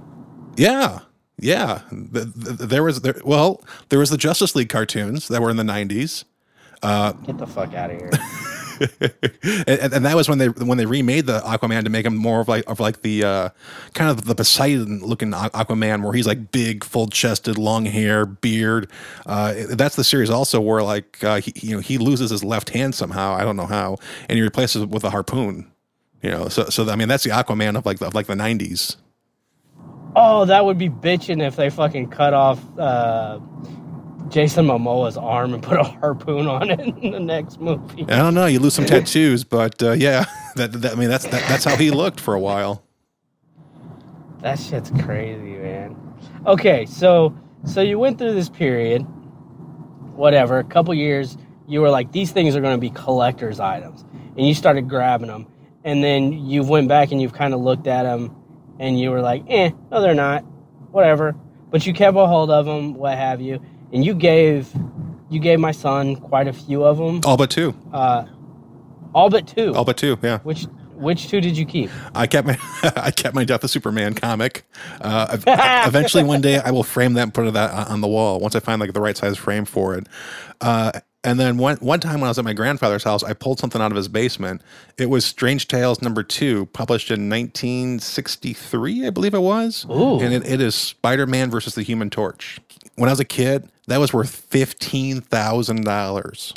[0.56, 1.00] Yeah,
[1.38, 1.80] yeah.
[1.90, 3.20] The, the, there was there.
[3.24, 6.24] Well, there was the Justice League cartoons that were in the '90s.
[6.82, 8.10] Uh, Get the fuck out of here.
[8.80, 12.40] and, and that was when they when they remade the Aquaman to make him more
[12.40, 13.48] of like of like the uh,
[13.92, 18.90] kind of the Poseidon looking Aquaman, where he's like big, full chested, long hair, beard.
[19.26, 22.70] Uh, that's the series also where like uh, he you know he loses his left
[22.70, 23.34] hand somehow.
[23.34, 23.96] I don't know how,
[24.28, 25.70] and he replaces it with a harpoon.
[26.22, 28.96] You know, so so I mean that's the Aquaman of like of like the nineties.
[30.16, 33.40] Oh, that would be bitching if they fucking cut off uh,
[34.28, 38.04] Jason Momoa's arm and put a harpoon on it in the next movie.
[38.08, 38.46] I don't know.
[38.46, 40.24] You lose some tattoos, but uh, yeah,
[40.56, 42.82] that, that I mean that's that, that's how he looked for a while.
[44.40, 45.96] That shit's crazy, man.
[46.46, 47.34] Okay, so
[47.64, 49.00] so you went through this period,
[50.16, 51.36] whatever, a couple years.
[51.66, 54.04] You were like, these things are going to be collector's items,
[54.36, 55.46] and you started grabbing them.
[55.82, 58.34] And then you went back and you've kind of looked at them,
[58.78, 60.42] and you were like, eh, no, they're not,
[60.92, 61.34] whatever.
[61.70, 63.60] But you kept a hold of them, what have you,
[63.94, 64.68] and you gave
[65.30, 67.20] you gave my son quite a few of them.
[67.24, 67.74] All but two.
[67.92, 68.26] Uh,
[69.14, 69.74] all but two.
[69.74, 70.18] All but two.
[70.20, 70.40] Yeah.
[70.40, 71.90] Which which two did you keep?
[72.14, 72.58] I kept my
[72.96, 74.66] I kept my Death of Superman comic.
[75.00, 75.38] Uh,
[75.86, 78.60] eventually, one day, I will frame that and put that on the wall once I
[78.60, 80.08] find like the right size frame for it.
[80.60, 83.58] Uh, and then one one time when I was at my grandfather's house, I pulled
[83.58, 84.60] something out of his basement.
[84.98, 89.86] It was Strange Tales number two, published in 1963, I believe it was.
[89.90, 90.20] Ooh.
[90.20, 92.60] And it, it is Spider Man versus the Human Torch.
[92.96, 96.54] When I was a kid, that was worth fifteen thousand dollars.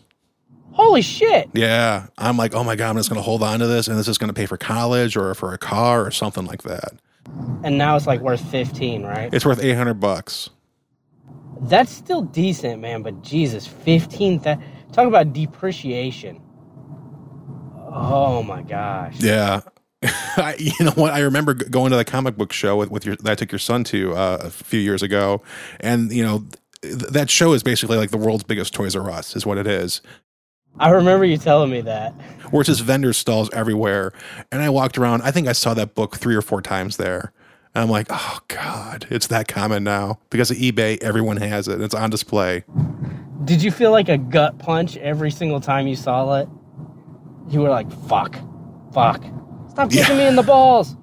[0.71, 1.49] Holy shit!
[1.53, 3.97] Yeah, I'm like, oh my god, I'm just going to hold on to this, and
[3.97, 6.93] this is going to pay for college or for a car or something like that.
[7.63, 9.33] And now it's like worth fifteen, right?
[9.33, 10.49] It's worth eight hundred bucks.
[11.61, 13.03] That's still decent, man.
[13.03, 14.39] But Jesus, fifteen.
[14.39, 14.59] Th-
[14.93, 16.41] talk about depreciation.
[17.91, 19.17] Oh my gosh.
[19.19, 19.61] Yeah.
[20.03, 21.13] I, you know what?
[21.13, 23.59] I remember going to the comic book show with, with your that I took your
[23.59, 25.41] son to uh, a few years ago,
[25.79, 26.45] and you know
[26.81, 30.01] that show is basically like the world's biggest Toys R Us, is what it is.
[30.79, 32.11] I remember you telling me that.
[32.51, 34.13] Where it's just vendor stalls everywhere,
[34.51, 35.23] and I walked around.
[35.23, 37.33] I think I saw that book three or four times there.
[37.73, 41.01] And I'm like, oh god, it's that common now because of eBay.
[41.01, 41.81] Everyone has it.
[41.81, 42.63] It's on display.
[43.45, 46.49] Did you feel like a gut punch every single time you saw it?
[47.49, 48.35] You were like, "Fuck,
[48.93, 49.23] fuck,
[49.69, 50.95] stop kicking me in the balls."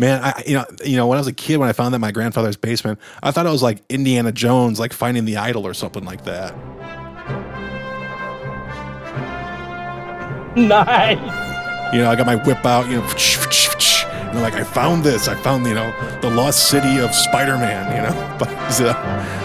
[0.00, 1.96] Man, I you know you know when I was a kid when I found that
[1.96, 5.66] in my grandfather's basement, I thought it was like Indiana Jones, like finding the idol
[5.66, 6.56] or something like that.
[10.56, 11.18] nice.
[11.92, 15.28] You know, I got my whip out, you know, and I'm like, I found this.
[15.28, 18.16] I found, you know, the lost city of Spider-Man, you know.
[18.38, 18.48] But
[18.80, 18.94] uh,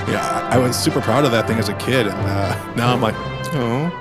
[0.08, 2.94] yeah, I, I was super proud of that thing as a kid, and uh, now
[2.94, 3.15] I'm like,
[3.56, 3.91] oh,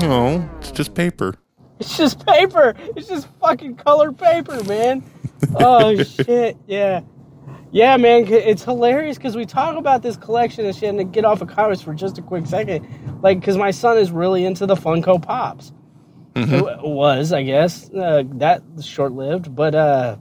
[0.00, 1.39] no, it's just paper.
[1.80, 2.74] It's just paper.
[2.96, 5.04] It's just fucking colored paper, man.
[5.54, 7.02] Oh shit, yeah.
[7.72, 11.24] Yeah, man, it's hilarious because we talk about this collection and shit, and to get
[11.24, 12.86] off of comics for just a quick second,
[13.22, 15.72] like, because my son is really into the Funko Pops.
[16.50, 20.16] It w- was, I guess, uh, that short lived, but uh,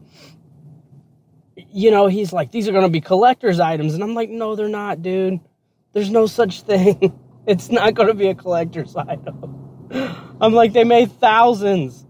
[1.56, 4.70] you know, he's like, these are gonna be collector's items, and I'm like, no, they're
[4.70, 5.40] not, dude.
[5.94, 7.20] There's no such thing.
[7.48, 9.69] it's not gonna be a collector's item.
[10.42, 12.06] I'm like, they made thousands.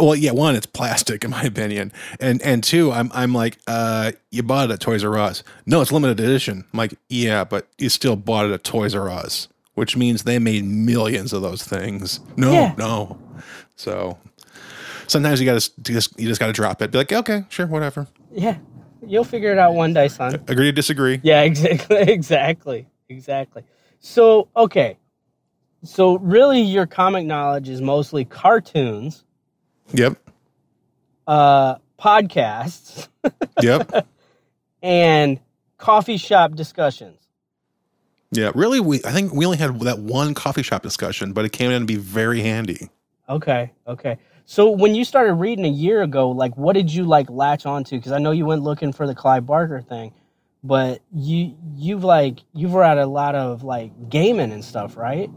[0.00, 4.12] Well, yeah, one, it's plastic in my opinion, and and two, I'm I'm like, uh,
[4.30, 5.44] you bought it at Toys R Us.
[5.66, 6.64] No, it's limited edition.
[6.72, 10.38] I'm like, yeah, but you still bought it at Toys R Us, which means they
[10.40, 12.20] made millions of those things.
[12.36, 12.74] No, Yeah.
[12.78, 13.18] no.
[13.76, 14.18] So
[15.06, 16.90] sometimes you got to just you just got to drop it.
[16.90, 18.08] Be like, okay, sure, whatever.
[18.32, 18.58] Yeah,
[19.06, 20.42] you'll figure it out one day, son.
[20.48, 21.20] Agree to disagree.
[21.22, 23.62] Yeah, exactly, exactly, exactly.
[24.00, 24.98] So, okay,
[25.84, 29.24] so really, your comic knowledge is mostly cartoons,
[29.94, 30.18] Yep.
[31.26, 33.08] uh, podcasts,
[33.58, 33.90] Yep.
[34.82, 35.40] and
[35.78, 37.20] coffee shop discussions.
[38.32, 38.52] yeah.
[38.54, 41.70] Really, we I think we only had that one coffee shop discussion, but it came
[41.70, 42.90] in to be very handy.
[43.28, 44.18] Okay, okay.
[44.46, 47.96] So when you started reading a year ago, like what did you like latch onto?
[47.96, 50.12] Because I know you went looking for the Clive Barker thing,
[50.64, 55.30] but you you've like you've read a lot of like gaming and stuff, right?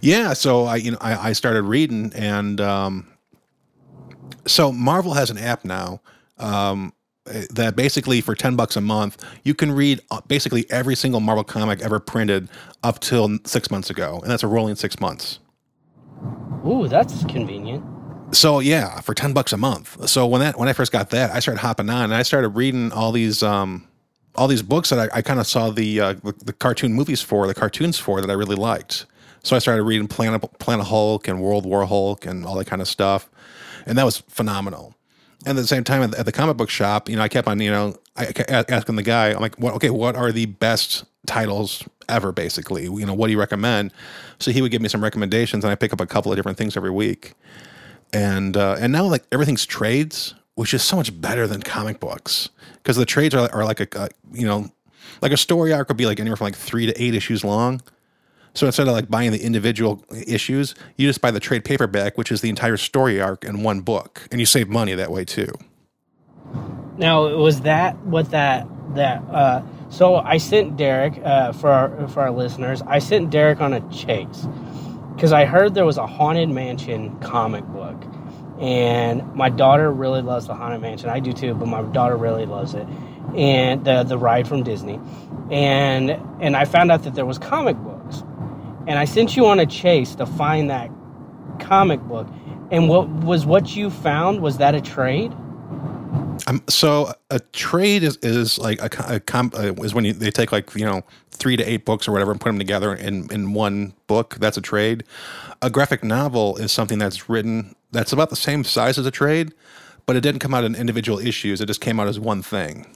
[0.00, 3.08] Yeah, so I you know I, I started reading and um,
[4.46, 6.00] so Marvel has an app now
[6.38, 6.92] um,
[7.50, 11.44] that basically for ten bucks a month you can read uh, basically every single Marvel
[11.44, 12.48] comic ever printed
[12.82, 15.40] up till six months ago, and that's a rolling six months.
[16.66, 17.84] Ooh, that's convenient.
[18.32, 20.08] So yeah, for ten bucks a month.
[20.08, 22.50] So when that when I first got that, I started hopping on and I started
[22.50, 23.88] reading all these um,
[24.34, 27.22] all these books that I, I kind of saw the, uh, the the cartoon movies
[27.22, 29.06] for, the cartoons for that I really liked.
[29.42, 32.82] So I started reading Planet Planet Hulk and World War Hulk and all that kind
[32.82, 33.28] of stuff,
[33.86, 34.94] and that was phenomenal.
[35.46, 37.60] And at the same time, at the, comic book shop, you know, I kept on,
[37.60, 41.84] you know, I asking the guy, I'm like, what, okay, what are the best titles
[42.08, 42.84] ever, basically?
[42.84, 43.92] You know, what do you recommend?
[44.40, 46.58] So he would give me some recommendations, and I pick up a couple of different
[46.58, 47.34] things every week.
[48.12, 52.48] And uh, and now like everything's trades, which is so much better than comic books
[52.82, 54.70] because the trades are, are like a, a you know
[55.22, 57.80] like a story arc would be like anywhere from like three to eight issues long.
[58.58, 62.32] So instead of like buying the individual issues, you just buy the trade paperback, which
[62.32, 65.52] is the entire story arc in one book, and you save money that way too.
[66.96, 69.22] Now, was that what that that?
[69.30, 72.82] Uh, so I sent Derek uh, for our, for our listeners.
[72.82, 74.48] I sent Derek on a chase
[75.14, 78.04] because I heard there was a haunted mansion comic book,
[78.60, 81.10] and my daughter really loves the haunted mansion.
[81.10, 82.88] I do too, but my daughter really loves it,
[83.36, 84.98] and the the ride from Disney,
[85.48, 87.76] and and I found out that there was comic
[88.88, 90.90] and I sent you on a chase to find that
[91.60, 92.26] comic book.
[92.70, 94.40] And what was what you found?
[94.40, 95.32] Was that a trade?
[96.46, 100.30] Um, so a trade is, is like a, a comp uh, is when you, they
[100.30, 103.30] take like you know three to eight books or whatever and put them together in
[103.30, 104.36] in one book.
[104.40, 105.04] That's a trade.
[105.60, 109.52] A graphic novel is something that's written that's about the same size as a trade,
[110.06, 111.60] but it didn't come out in individual issues.
[111.60, 112.86] It just came out as one thing.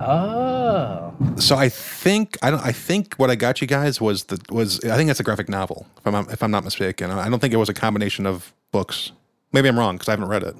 [0.00, 1.14] Oh.
[1.36, 2.60] So I think I don't.
[2.64, 5.48] I think what I got you guys was the was I think that's a graphic
[5.48, 7.10] novel if I'm if I'm not mistaken.
[7.10, 9.12] I don't think it was a combination of books.
[9.52, 10.54] Maybe I'm wrong because I haven't read it.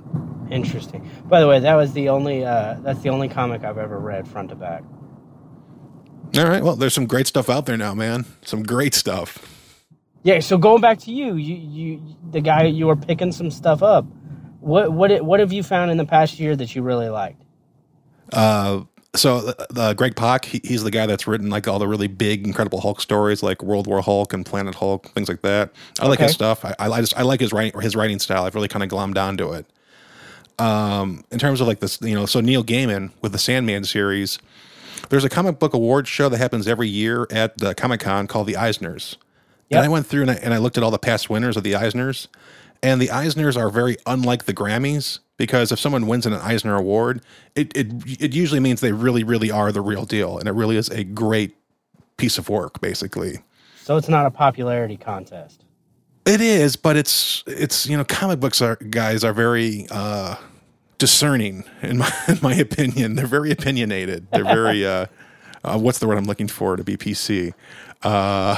[0.50, 1.10] Interesting.
[1.24, 4.26] By the way, that was the only uh, that's the only comic I've ever read
[4.26, 4.82] front to back.
[6.36, 6.62] All right.
[6.62, 8.24] Well, there's some great stuff out there now, man.
[8.42, 9.38] Some great stuff.
[10.22, 10.40] Yeah.
[10.40, 14.06] So going back to you, you you the guy you were picking some stuff up.
[14.60, 17.42] What what what have you found in the past year that you really liked?
[18.32, 18.82] Uh,
[19.14, 22.08] so the, the Greg Pak, he, he's the guy that's written like all the really
[22.08, 25.70] big, Incredible Hulk stories, like World War Hulk and Planet Hulk, things like that.
[26.00, 26.64] I like his stuff.
[26.64, 28.44] I, I, I just I like his writing his writing style.
[28.44, 29.66] I've really kind of glommed onto it.
[30.58, 34.38] Um, in terms of like this, you know, so Neil Gaiman with the Sandman series,
[35.10, 38.46] there's a comic book awards show that happens every year at the Comic Con called
[38.46, 39.16] the Eisners.
[39.68, 39.78] Yep.
[39.78, 41.62] And I went through and I, and I looked at all the past winners of
[41.62, 42.28] the Eisners,
[42.82, 47.22] and the Eisners are very unlike the Grammys because if someone wins an Eisner Award,
[47.54, 47.88] it, it
[48.20, 51.04] it usually means they really really are the real deal, and it really is a
[51.04, 51.56] great
[52.16, 53.38] piece of work, basically.
[53.82, 55.64] So it's not a popularity contest.
[56.24, 60.36] It is, but it's it's you know comic books are guys are very uh,
[60.98, 63.14] discerning in my in my opinion.
[63.14, 64.26] They're very opinionated.
[64.32, 65.06] They're very uh,
[65.64, 67.52] uh, what's the word I'm looking for to be PC.
[68.02, 68.56] Uh,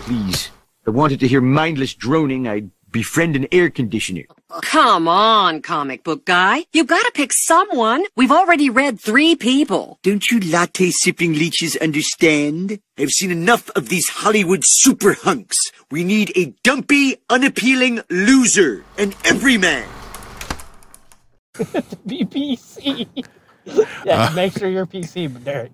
[0.00, 0.50] Please.
[0.82, 4.24] If I wanted to hear mindless droning, I'd befriend an air conditioner.
[4.60, 6.64] Come on, comic book guy.
[6.72, 8.04] You gotta pick someone.
[8.16, 9.98] We've already read three people.
[10.02, 12.78] Don't you latte sipping leeches understand?
[12.98, 15.56] I've seen enough of these Hollywood super hunks.
[15.90, 18.84] We need a dumpy, unappealing loser.
[18.98, 19.88] An everyman.
[22.06, 23.08] BBC.
[24.04, 24.32] yeah, Uh.
[24.34, 25.72] make sure you're PC, Derek.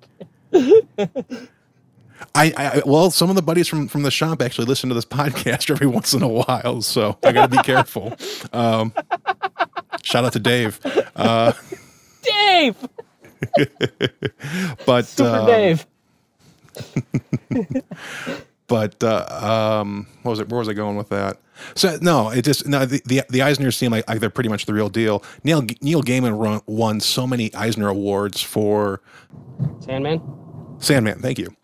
[2.34, 5.04] I, I well, some of the buddies from from the shop actually listen to this
[5.06, 8.14] podcast every once in a while, so I got to be careful.
[8.52, 8.92] Um,
[10.02, 10.80] shout out to Dave.
[11.16, 11.52] Uh,
[12.22, 12.76] Dave.
[14.86, 15.86] but Super uh, Dave.
[18.66, 20.48] but uh, um, what was it?
[20.48, 21.38] Where was I going with that?
[21.74, 22.86] So no, it just no.
[22.86, 25.24] The the, the Eisners seem like, like they're pretty much the real deal.
[25.44, 29.00] Neil Neil Gaiman run, won so many Eisner awards for
[29.80, 30.20] Sandman.
[30.78, 31.20] Sandman.
[31.20, 31.54] Thank you.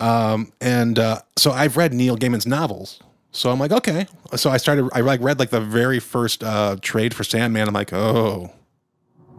[0.00, 3.00] Um, and uh, so I've read Neil Gaiman's novels.
[3.32, 4.06] So I'm like, okay.
[4.36, 4.88] So I started.
[4.92, 7.68] I like read like the very first uh, trade for Sandman.
[7.68, 8.50] I'm like, oh,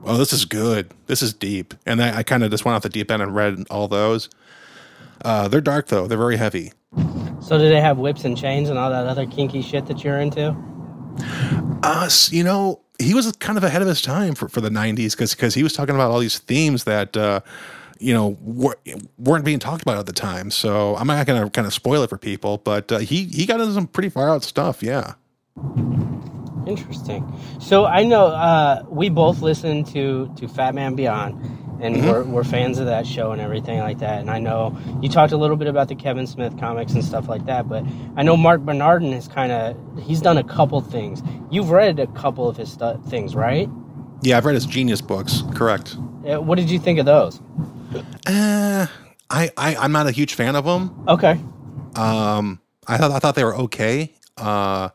[0.05, 0.91] oh, this is good.
[1.07, 1.73] This is deep.
[1.85, 4.29] And I, I kind of just went off the deep end and read all those.
[5.23, 6.07] Uh, they're dark though.
[6.07, 6.71] They're very heavy.
[7.41, 10.19] So do they have whips and chains and all that other kinky shit that you're
[10.19, 10.55] into?
[11.83, 15.11] Us, you know, he was kind of ahead of his time for, for the 90s
[15.11, 17.41] because because he was talking about all these themes that uh,
[17.99, 18.77] you know were,
[19.17, 20.51] weren't being talked about at the time.
[20.51, 23.45] So I'm not going to kind of spoil it for people, but uh, he he
[23.45, 24.81] got into some pretty far out stuff.
[24.81, 25.13] Yeah.
[26.67, 27.25] Interesting.
[27.59, 31.33] So I know uh, we both listen to to Fat Man Beyond,
[31.81, 32.03] and Mhm.
[32.11, 34.19] we're, we're fans of that show and everything like that.
[34.19, 37.27] And I know you talked a little bit about the Kevin Smith comics and stuff
[37.27, 37.83] like that, but
[38.17, 41.23] I know Marc Bernardin is kind of he's done a couple things.
[41.49, 43.67] You've read a couple of his stu- things, right?
[44.21, 45.43] Yeah, I've read his Genius books.
[45.55, 45.95] Correct.
[46.29, 47.39] Uh, What did you think of those?
[48.25, 48.87] Uh,
[49.29, 51.03] I, I I'm not a huge fan of them.
[51.07, 51.39] Okay.
[51.95, 54.13] Um, I thought I thought they were okay.
[54.37, 54.89] Uh,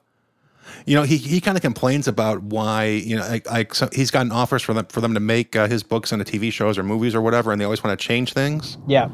[0.87, 4.11] you know, he, he kind of complains about why you know like, like so he's
[4.11, 6.83] gotten offers for them for them to make uh, his books into TV shows or
[6.83, 8.79] movies or whatever, and they always want to change things.
[8.87, 9.09] Yeah.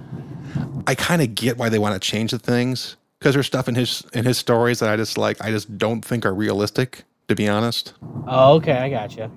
[0.87, 3.75] I kind of get why they want to change the things because there's stuff in
[3.75, 7.35] his in his stories that I just like I just don't think are realistic to
[7.37, 7.95] be honest.
[8.27, 9.31] Oh, okay, I got you.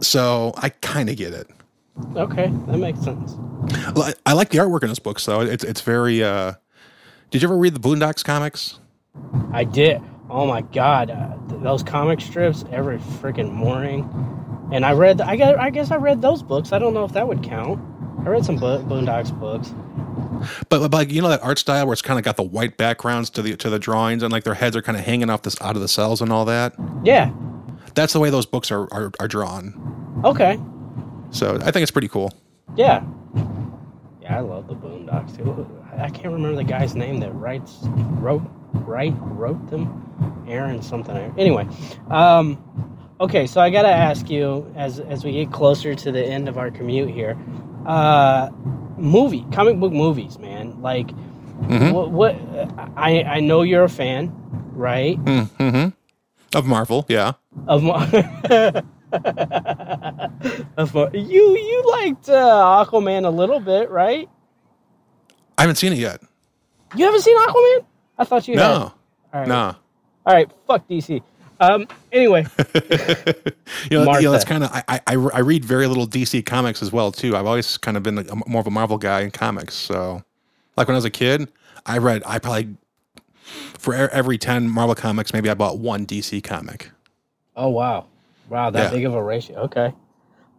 [0.00, 1.48] So I kind of get it.
[2.14, 3.36] Okay, that makes sense.
[3.96, 5.40] I, I like the artwork in this book, though.
[5.40, 6.22] It's it's very.
[6.22, 6.54] uh
[7.30, 8.78] Did you ever read the Boondocks comics?
[9.52, 10.00] I did.
[10.28, 14.08] Oh my god, uh, th- those comic strips every freaking morning.
[14.72, 15.20] And I read.
[15.20, 15.58] I got.
[15.58, 16.72] I guess I read those books.
[16.72, 17.80] I don't know if that would count.
[18.26, 19.72] I read some Bo- Boondocks books.
[20.68, 22.76] But, but like you know that art style where it's kind of got the white
[22.76, 25.42] backgrounds to the to the drawings and like their heads are kind of hanging off
[25.42, 26.74] this out of the cells and all that.
[27.04, 27.32] Yeah.
[27.94, 30.20] That's the way those books are are, are drawn.
[30.24, 30.58] Okay.
[31.36, 32.32] So I think it's pretty cool.
[32.76, 33.04] Yeah.
[34.22, 35.66] Yeah, I love the Boondocks too.
[35.96, 37.78] I can't remember the guy's name that writes,
[38.18, 40.02] wrote, write, wrote them.
[40.48, 41.16] Aaron something.
[41.38, 41.66] Anyway,
[42.10, 42.56] um,
[43.20, 43.46] okay.
[43.46, 46.70] So I gotta ask you as as we get closer to the end of our
[46.70, 47.36] commute here,
[47.84, 48.50] uh,
[48.96, 50.80] movie, comic book movies, man.
[50.80, 51.08] Like,
[51.62, 51.92] Mhm.
[51.92, 52.10] what?
[52.12, 52.36] What?
[52.96, 54.32] I I know you're a fan,
[54.72, 55.22] right?
[55.24, 55.88] Mm-hmm.
[56.56, 57.32] Of Marvel, yeah.
[57.66, 58.12] Of Mar- of
[58.74, 58.82] Mar-
[61.14, 64.28] you you liked uh, Aquaman a little bit, right?
[65.58, 66.20] I haven't seen it yet.
[66.94, 67.84] You haven't seen Aquaman?
[68.18, 68.60] I thought you had.
[68.60, 68.92] No,
[69.32, 69.48] All right.
[69.48, 69.76] no.
[70.26, 71.22] All right, fuck DC.
[71.60, 71.86] Um.
[72.12, 72.44] Anyway,
[73.90, 76.82] You know, you know that's kind of I, I I read very little DC comics
[76.82, 77.36] as well too.
[77.36, 79.74] I've always kind of been a, more of a Marvel guy in comics.
[79.74, 80.22] So,
[80.76, 81.50] like when I was a kid,
[81.86, 82.76] I read I probably
[83.42, 86.90] for every ten Marvel comics, maybe I bought one DC comic.
[87.56, 88.06] oh wow,
[88.48, 88.90] wow, that Yeah.
[88.90, 89.58] big of a ratio.
[89.64, 89.92] Okay.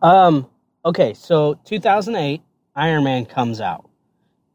[0.02, 0.48] Um.
[0.86, 2.42] Okay, so 2008,
[2.76, 3.90] Iron Man comes out.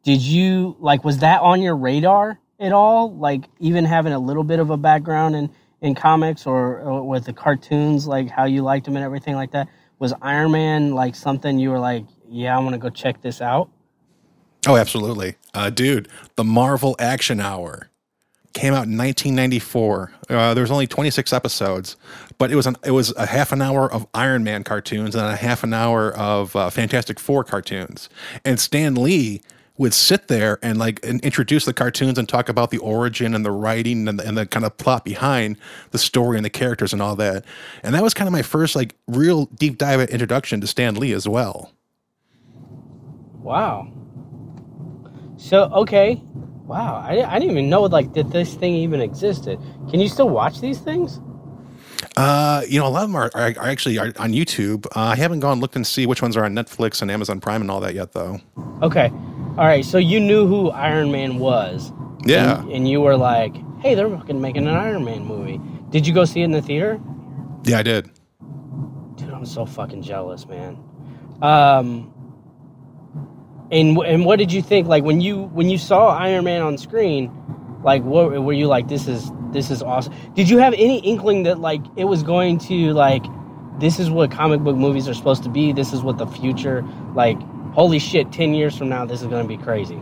[0.03, 1.05] Did you like?
[1.05, 3.12] Was that on your radar at all?
[3.14, 7.24] Like even having a little bit of a background in in comics or, or with
[7.24, 9.68] the cartoons, like how you liked them and everything like that.
[9.99, 13.41] Was Iron Man like something you were like, yeah, I want to go check this
[13.41, 13.68] out?
[14.66, 16.09] Oh, absolutely, uh, dude.
[16.37, 17.91] The Marvel Action Hour
[18.53, 20.12] came out in 1994.
[20.28, 21.96] Uh, there was only 26 episodes,
[22.38, 25.26] but it was an it was a half an hour of Iron Man cartoons and
[25.26, 28.09] a half an hour of uh, Fantastic Four cartoons.
[28.44, 29.42] And Stan Lee
[29.78, 33.44] would sit there and like and introduce the cartoons and talk about the origin and
[33.44, 35.57] the writing and the, and the kind of plot behind
[35.90, 37.44] the story and the characters and all that.
[37.82, 41.12] And that was kind of my first like real deep dive introduction to Stan Lee
[41.12, 41.72] as well.
[43.38, 43.90] Wow.
[45.36, 46.22] So okay,
[46.72, 47.04] wow.
[47.06, 49.60] I, I didn't even know like that this thing even existed.
[49.90, 51.20] Can you still watch these things?
[52.16, 54.86] Uh, you know, a lot of them are, are, are actually are on YouTube.
[54.86, 57.60] Uh, I haven't gone looked and see which ones are on Netflix and Amazon Prime
[57.60, 58.40] and all that yet, though.
[58.80, 59.10] Okay,
[59.58, 59.84] all right.
[59.84, 61.92] So you knew who Iron Man was.
[62.24, 62.60] Yeah.
[62.62, 65.60] And, and you were like, hey, they're fucking making an Iron Man movie.
[65.90, 66.98] Did you go see it in the theater?
[67.64, 68.10] Yeah, I did.
[69.16, 70.78] Dude, I'm so fucking jealous, man.
[71.42, 72.14] Um.
[73.72, 74.86] And and what did you think?
[74.86, 77.32] Like when you when you saw Iron Man on screen,
[77.82, 78.88] like what were you like?
[78.88, 80.14] This is this is awesome.
[80.34, 83.24] Did you have any inkling that like it was going to like
[83.78, 85.72] this is what comic book movies are supposed to be?
[85.72, 87.40] This is what the future like.
[87.72, 88.30] Holy shit!
[88.30, 89.98] Ten years from now, this is going to be crazy.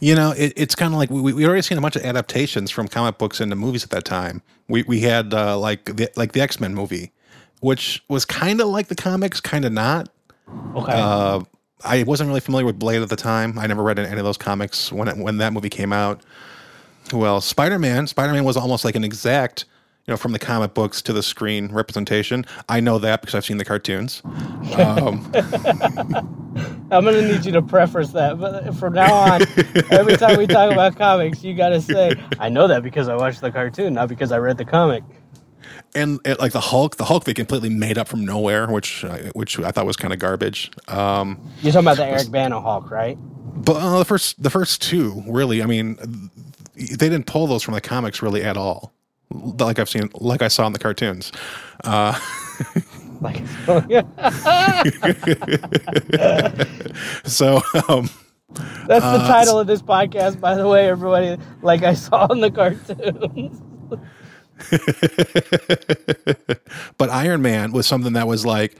[0.00, 2.72] You know, it, it's kind of like we we already seen a bunch of adaptations
[2.72, 4.42] from comic books into movies at that time.
[4.66, 7.12] We we had uh, like the like the X Men movie,
[7.60, 10.08] which was kind of like the comics, kind of not.
[10.74, 10.92] Okay.
[10.92, 11.42] Uh,
[11.84, 13.58] I wasn't really familiar with Blade at the time.
[13.58, 16.22] I never read any of those comics when it, when that movie came out.
[17.12, 19.64] Well, Spider Man, Spider Man was almost like an exact,
[20.06, 22.44] you know, from the comic books to the screen representation.
[22.68, 24.22] I know that because I've seen the cartoons.
[24.76, 25.30] Um,
[26.90, 29.42] I'm gonna need you to preface that, but from now on,
[29.90, 33.40] every time we talk about comics, you gotta say, "I know that because I watched
[33.40, 35.04] the cartoon, not because I read the comic."
[35.94, 39.30] And it, like the Hulk, the Hulk they completely made up from nowhere, which I-
[39.34, 40.70] which I thought was kind of garbage.
[40.88, 43.16] Um, You're talking about the Eric Bana Hulk, right?
[43.64, 45.96] but uh, the first the first two really, I mean,
[46.76, 48.92] they didn't pull those from the comics really at all.
[49.30, 51.32] like I've seen, like I saw in the cartoons.
[51.84, 52.18] Uh,
[53.20, 53.42] like,
[57.24, 58.08] so um,
[58.86, 61.36] That's the uh, title of this podcast, by the way, everybody.
[61.62, 63.60] Like I saw in the cartoons.
[66.98, 68.76] but Iron Man was something that was like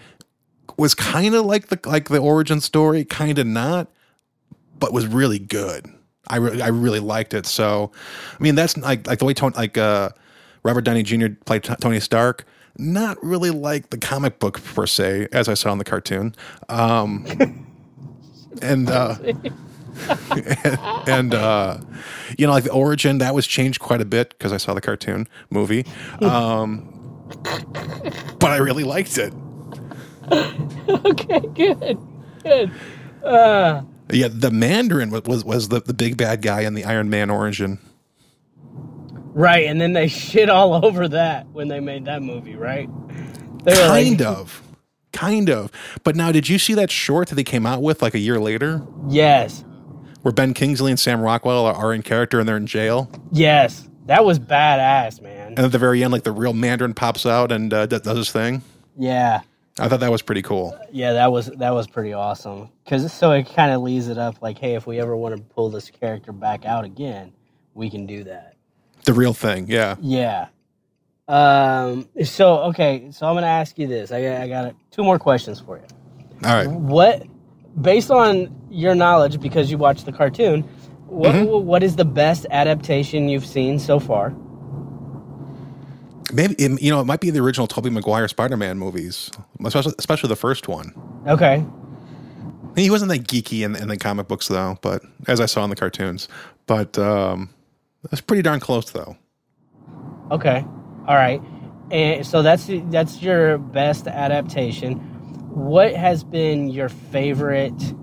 [0.77, 3.89] was kind of like the like the origin story, kind of not,
[4.79, 5.87] but was really good.
[6.29, 7.47] I really I really liked it.
[7.47, 7.91] So,
[8.39, 10.11] I mean, that's like like the way Tony like uh,
[10.63, 11.29] Robert Downey Jr.
[11.45, 12.45] played T- Tony Stark.
[12.77, 16.37] Not really like the comic book per se, as I saw in the cartoon.
[16.69, 17.27] Um,
[18.63, 19.17] and uh,
[21.09, 21.79] and uh,
[22.39, 24.81] you know, like the origin that was changed quite a bit because I saw the
[24.81, 25.85] cartoon movie.
[26.21, 26.95] Um,
[28.39, 29.33] but I really liked it.
[30.33, 31.99] okay, good,
[32.43, 32.71] good.
[33.25, 37.11] Uh, Yeah, the Mandarin was was, was the, the big bad guy in the Iron
[37.11, 37.79] Man origin.
[39.35, 42.89] right, and then they shit all over that when they made that movie, right?
[43.65, 44.63] They were like- Kind of.
[45.13, 45.73] Kind of.
[46.05, 48.39] But now did you see that short that they came out with like a year
[48.39, 48.83] later?
[49.09, 49.65] Yes.
[50.23, 53.11] Where Ben Kingsley and Sam Rockwell are, are in character and they're in jail?
[53.33, 55.49] Yes, that was badass, man.
[55.49, 58.33] And at the very end, like the real Mandarin pops out and uh, does his
[58.33, 58.63] thing.
[58.97, 59.41] Yeah,
[59.79, 60.77] I thought that was pretty cool.
[60.93, 62.69] yeah, that was that was pretty awesome.
[62.85, 65.43] Because so it kind of leaves it up like, hey, if we ever want to
[65.43, 67.33] pull this character back out again,
[67.75, 68.57] we can do that.
[69.05, 69.97] The real thing, yeah.
[70.01, 70.49] Yeah.
[71.29, 72.09] Um.
[72.25, 73.09] So okay.
[73.13, 74.11] So I'm gonna ask you this.
[74.11, 75.85] I got, I got two more questions for you.
[76.45, 76.67] All right.
[76.69, 77.25] What,
[77.81, 80.63] based on your knowledge, because you watched the cartoon,
[81.07, 81.67] what Mm-hmm.
[81.67, 84.35] what is the best adaptation you've seen so far?
[86.33, 89.31] Maybe it, you know it might be the original Tobey Maguire Spider-Man movies,
[89.65, 90.93] especially especially the first one.
[91.27, 91.65] Okay.
[92.77, 95.71] He wasn't that geeky in, in the comic books though, but as I saw in
[95.71, 96.29] the cartoons.
[96.67, 97.51] But um,
[98.11, 99.17] that's pretty darn close though.
[100.31, 100.65] Okay.
[101.07, 101.43] All right.
[101.91, 105.18] And so that's that's your best adaptation.
[105.51, 107.95] What has been your favorite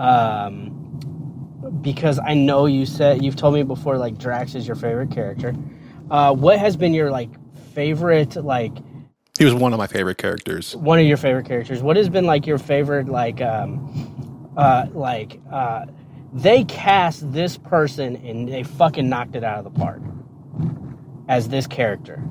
[0.00, 0.70] um
[1.82, 5.54] because I know you said you've told me before like Drax is your favorite character.
[6.10, 7.30] Uh what has been your like
[7.74, 8.72] favorite like
[9.38, 10.76] He was one of my favorite characters.
[10.76, 11.82] one of your favorite characters?
[11.82, 15.86] What has been like your favorite like um uh like uh
[16.32, 20.02] they cast this person and they fucking knocked it out of the park
[21.28, 22.22] as this character.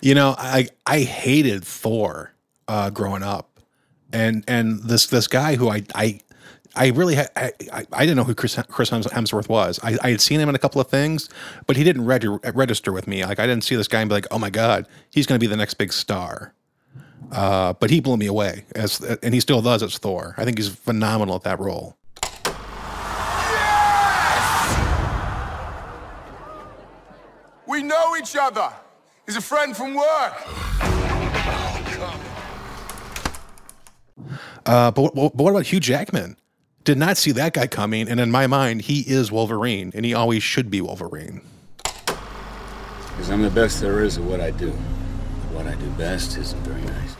[0.00, 2.34] You know, I I hated Thor
[2.68, 3.60] uh, growing up,
[4.12, 6.20] and and this this guy who I I.
[6.74, 9.78] I really I I didn't know who Chris, Chris Hemsworth was.
[9.82, 11.28] I, I had seen him in a couple of things,
[11.66, 12.24] but he didn't reg-
[12.56, 13.22] register with me.
[13.26, 15.38] Like I didn't see this guy and be like, oh my god, he's going to
[15.38, 16.54] be the next big star.
[17.30, 20.34] Uh, but he blew me away as, and he still does as Thor.
[20.38, 21.98] I think he's phenomenal at that role.
[27.66, 28.72] We know each other.
[29.26, 30.34] He's a friend from work.
[34.66, 36.36] Uh, but, what- but what about Hugh Jackman?
[36.84, 40.14] Did not see that guy coming, and in my mind, he is Wolverine, and he
[40.14, 41.40] always should be Wolverine.
[41.84, 44.70] Because I'm the best there is at what I do.
[45.52, 47.14] What I do best isn't very nice.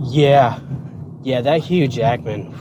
[0.00, 0.60] Yeah,
[1.22, 2.54] yeah, that Hugh Jackman.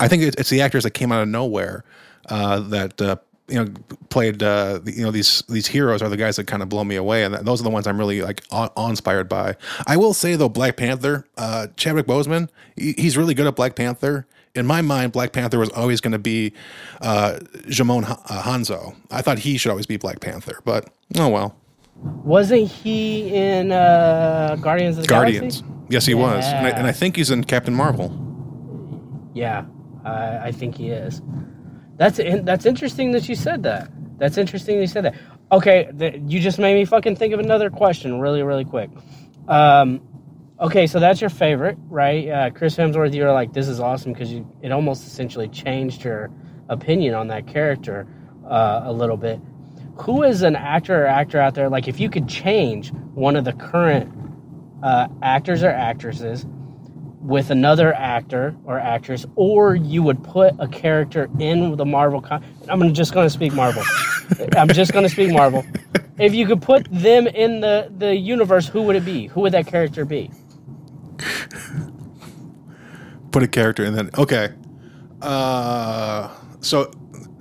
[0.00, 1.84] I think it's, it's the actors that came out of nowhere
[2.30, 3.16] uh, that uh,
[3.48, 3.72] you know
[4.08, 6.96] played uh, you know these these heroes are the guys that kind of blow me
[6.96, 9.56] away, and those are the ones I'm really like awe, awe-inspired by.
[9.86, 13.74] I will say though, Black Panther, uh, Chadwick Boseman, he, he's really good at Black
[13.76, 14.26] Panther.
[14.54, 16.54] In my mind, Black Panther was always going to be
[17.02, 18.96] uh, Djimon uh, Hounsou.
[19.10, 21.56] I thought he should always be Black Panther, but oh well.
[22.24, 25.60] Wasn't he in uh, Guardians of the Guardians.
[25.62, 25.76] Galaxy?
[25.88, 28.10] Yes, he was, and I, and I think he's in Captain Marvel.
[29.34, 29.66] Yeah,
[30.04, 31.22] I, I think he is.
[31.96, 33.90] That's in, that's interesting that you said that.
[34.18, 35.14] That's interesting that you said that.
[35.52, 38.90] Okay, th- you just made me fucking think of another question really, really quick.
[39.48, 40.00] Um,
[40.60, 42.28] okay, so that's your favorite, right?
[42.28, 46.30] Uh, Chris Hemsworth, you're like, this is awesome because it almost essentially changed your
[46.68, 48.06] opinion on that character
[48.46, 49.40] uh, a little bit.
[49.98, 51.68] Who is an actor or actor out there?
[51.68, 54.12] Like, if you could change one of the current
[54.82, 56.44] uh, actors or actresses
[57.26, 62.20] with another actor or actress, or you would put a character in the Marvel.
[62.22, 63.82] Com- I'm just going to speak Marvel.
[64.56, 65.66] I'm just going to speak Marvel.
[66.18, 69.26] If you could put them in the the universe, who would it be?
[69.28, 70.30] Who would that character be?
[73.32, 74.50] put a character and then okay
[75.22, 76.90] uh so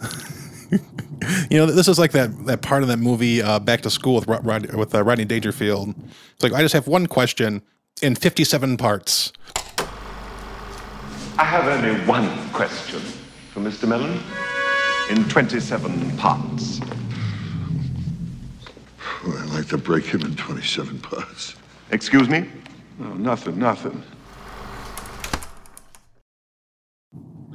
[1.49, 4.15] you know this is like that that part of that movie uh back to school
[4.15, 5.95] with Rod, Rod, with uh, rodney dangerfield
[6.33, 7.61] it's like i just have one question
[8.01, 9.31] in 57 parts
[11.38, 13.01] I have only one question
[13.51, 13.88] for Mr.
[13.88, 14.21] Melon
[15.09, 16.79] in 27 parts.
[19.25, 21.55] Well, I'd like to break him in 27 parts.
[21.91, 22.49] Excuse me?
[22.97, 24.01] No, nothing, nothing.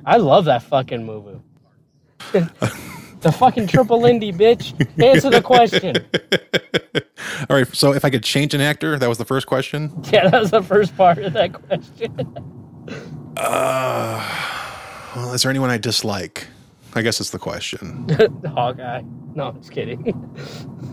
[0.04, 1.40] I love that fucking movie.
[2.32, 4.74] the fucking triple Lindy, bitch.
[5.02, 5.96] Answer the question.
[7.48, 7.66] All right.
[7.74, 9.90] So if I could change an actor, that was the first question.
[10.12, 12.52] Yeah, that was the first part of that question.
[13.40, 16.46] Uh, well, is there anyone I dislike?
[16.94, 18.06] I guess it's the question.
[18.54, 19.02] Hawkeye.
[19.34, 20.14] No, I'm just kidding.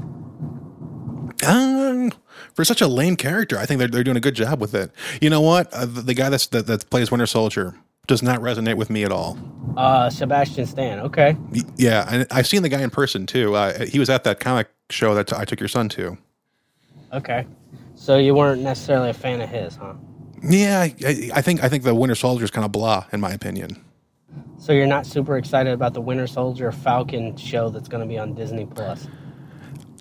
[1.46, 2.12] Um,
[2.56, 4.92] for such a lame character, I think they're, they're doing a good job with it.
[5.22, 5.72] You know what?
[5.72, 7.76] Uh, the, the guy that's, that, that plays Winter Soldier
[8.08, 9.38] does not resonate with me at all.
[9.78, 11.00] Uh, Sebastian Stan.
[11.02, 11.38] Okay.
[11.52, 13.54] Y- Yeah, and I've seen the guy in person too.
[13.54, 16.18] Uh, he was at that comic show that I took your son to.
[17.14, 17.46] Okay.
[17.94, 19.94] So you weren't necessarily a fan of his, huh?
[20.48, 23.32] Yeah, I, I- think I think the Winter Soldier is kind of blah, in my
[23.32, 23.84] opinion.
[24.58, 28.18] So you're not super excited about the Winter Soldier Falcon show that's going to be
[28.18, 29.08] on Disney Plus?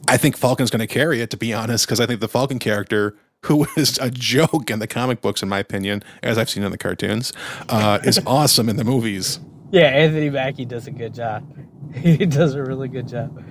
[0.09, 2.59] I think Falcon's going to carry it, to be honest, because I think the Falcon
[2.59, 6.63] character, who is a joke in the comic books, in my opinion, as I've seen
[6.63, 7.33] in the cartoons,
[7.69, 9.41] uh, is awesome in the movies.
[9.73, 11.45] Yeah, Anthony Mackie does a good job.
[11.95, 13.45] he does a really good job.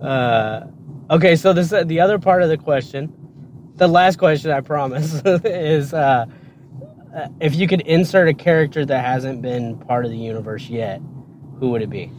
[0.00, 0.66] Uh,
[1.10, 3.12] okay, so this the other part of the question,
[3.76, 6.26] the last question, I promise, is uh,
[7.40, 11.00] if you could insert a character that hasn't been part of the universe yet,
[11.58, 12.10] who would it be?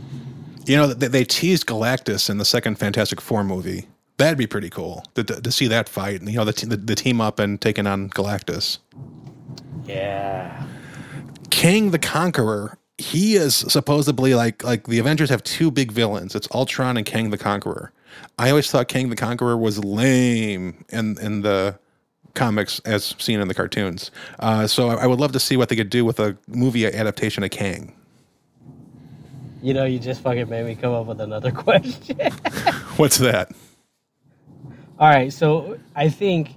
[0.66, 3.88] You know, they, they teased Galactus in the second Fantastic Four movie.
[4.18, 6.20] That'd be pretty cool to, to, to see that fight.
[6.20, 8.80] And you know, the, the the team up and taking on Galactus.
[9.86, 10.66] Yeah.
[11.52, 12.78] Kang the Conqueror.
[12.98, 16.36] He is supposedly like like the Avengers have two big villains.
[16.36, 17.94] It's Ultron and Kang the Conqueror.
[18.38, 21.80] I always thought Kang the Conqueror was lame in in the
[22.36, 24.12] comics as seen in the cartoons.
[24.40, 26.86] Uh, so I, I would love to see what they could do with a movie
[26.86, 27.96] adaptation of Kang.
[29.64, 32.18] You know, you just fucking made me come up with another question.
[32.98, 33.52] What's that?
[35.00, 36.56] All right, so I think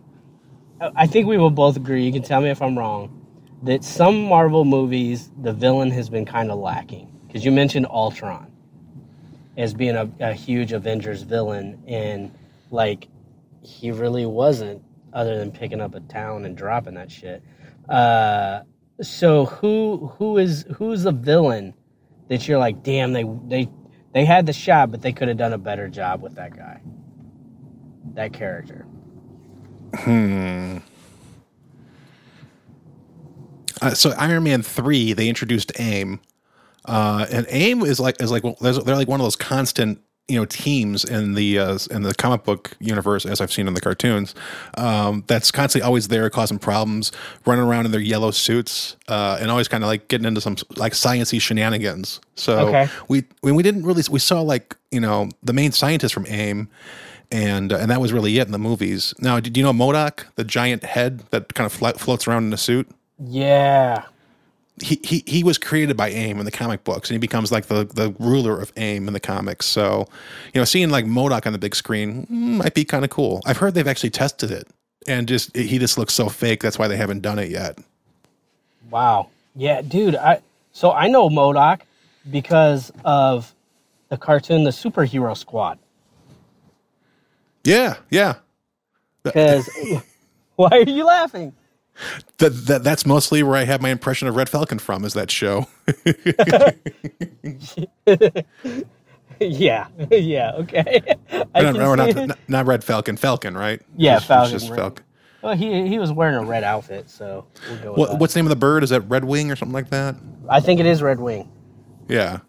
[0.96, 2.04] I think we will both agree.
[2.04, 3.16] You can tell me if I'm wrong.
[3.62, 7.06] That some Marvel movies, the villain has been kind of lacking.
[7.26, 8.49] Because you mentioned Ultron
[9.56, 12.32] as being a, a huge Avengers villain, and
[12.70, 13.08] like
[13.62, 14.82] he really wasn't,
[15.12, 17.42] other than picking up a town and dropping that shit.
[17.88, 18.60] Uh,
[19.02, 21.74] so who who is who's the villain
[22.28, 23.68] that you're like, damn, they they
[24.12, 26.80] they had the shot, but they could have done a better job with that guy,
[28.14, 28.86] that character.
[29.94, 30.78] Hmm.
[33.82, 36.20] Uh, so Iron Man three, they introduced AIM,
[36.86, 40.36] uh, and AIM is like is like they're they're like one of those constant you
[40.38, 43.80] know teams in the uh, in the comic book universe as I've seen in the
[43.80, 44.34] cartoons.
[44.76, 47.10] Um, that's constantly always there causing problems,
[47.46, 50.56] running around in their yellow suits, uh, and always kind of like getting into some
[50.76, 52.20] like sciency shenanigans.
[52.36, 52.88] So Okay.
[53.08, 56.68] we when we didn't really we saw like you know the main scientist from AIM.
[57.32, 59.14] And uh, and that was really it in the movies.
[59.20, 62.52] Now, did you know MODOK, the giant head that kind of flo- floats around in
[62.52, 62.88] a suit?
[63.24, 64.02] Yeah.
[64.80, 67.66] He, he he was created by AIM in the comic books, and he becomes like
[67.66, 69.66] the the ruler of AIM in the comics.
[69.66, 70.06] So,
[70.54, 73.42] you know, seeing like MODOK on the big screen mm, might be kind of cool.
[73.46, 74.68] I've heard they've actually tested it,
[75.08, 76.62] and just he just looks so fake.
[76.62, 77.78] That's why they haven't done it yet.
[78.90, 79.30] Wow.
[79.56, 80.16] Yeah, dude.
[80.16, 81.82] I so I know MODOK
[82.30, 83.54] because of
[84.10, 85.78] the cartoon, The Superhero Squad.
[87.64, 88.36] Yeah, yeah.
[89.24, 89.70] Because
[90.56, 91.54] why are you laughing?
[92.38, 95.04] That, that that's mostly where I have my impression of Red Falcon from.
[95.04, 95.66] Is that show?
[99.40, 100.52] yeah, yeah.
[100.56, 101.00] Okay.
[101.54, 103.16] I no, no, not, not, not Red Falcon.
[103.16, 103.80] Falcon, right?
[103.96, 104.52] Yeah, Just- Falcon.
[104.58, 104.74] Just.
[104.74, 105.04] Falcon.
[105.42, 107.46] Well, he he was wearing a red outfit, so
[107.82, 108.82] we'll What, what's the name of the bird?
[108.84, 110.14] Is that Red Wing or something like that?
[110.50, 111.50] I think it is Red Wing.
[112.08, 112.40] Yeah.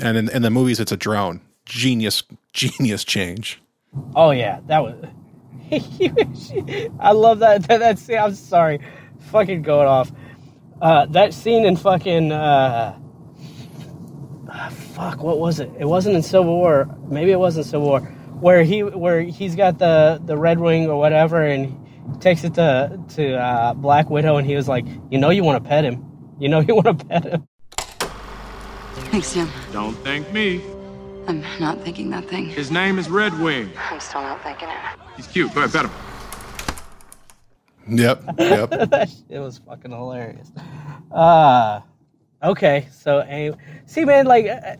[0.00, 1.40] And in, in the movies, it's a drone.
[1.64, 3.60] Genius, genius change.
[4.14, 4.94] Oh yeah, that was.
[7.00, 7.62] I love that.
[7.68, 8.18] That, that scene.
[8.18, 8.80] I'm sorry,
[9.30, 10.10] fucking going off.
[10.82, 12.32] Uh, that scene in fucking.
[12.32, 12.98] Uh,
[14.48, 15.70] ah, fuck, what was it?
[15.78, 16.88] It wasn't in Civil War.
[17.08, 18.00] Maybe it wasn't Civil War.
[18.00, 22.54] Where he where he's got the the Red Wing or whatever, and he takes it
[22.54, 25.84] to to uh, Black Widow, and he was like, you know, you want to pet
[25.84, 26.04] him.
[26.40, 27.48] You know, you want to pet him.
[29.10, 29.48] Thanks, Jim.
[29.72, 30.62] Don't thank me.
[31.28, 32.48] I'm not thinking that thing.
[32.48, 33.70] His name is Red Wing.
[33.90, 35.09] I'm still not thinking it.
[35.20, 35.52] He's cute.
[35.52, 35.92] Go ahead, pet him.
[37.98, 38.72] Yep, yep.
[39.28, 40.50] it was fucking hilarious.
[41.12, 41.80] Uh
[42.42, 43.52] okay, so hey,
[43.84, 44.76] see, man, like, uh,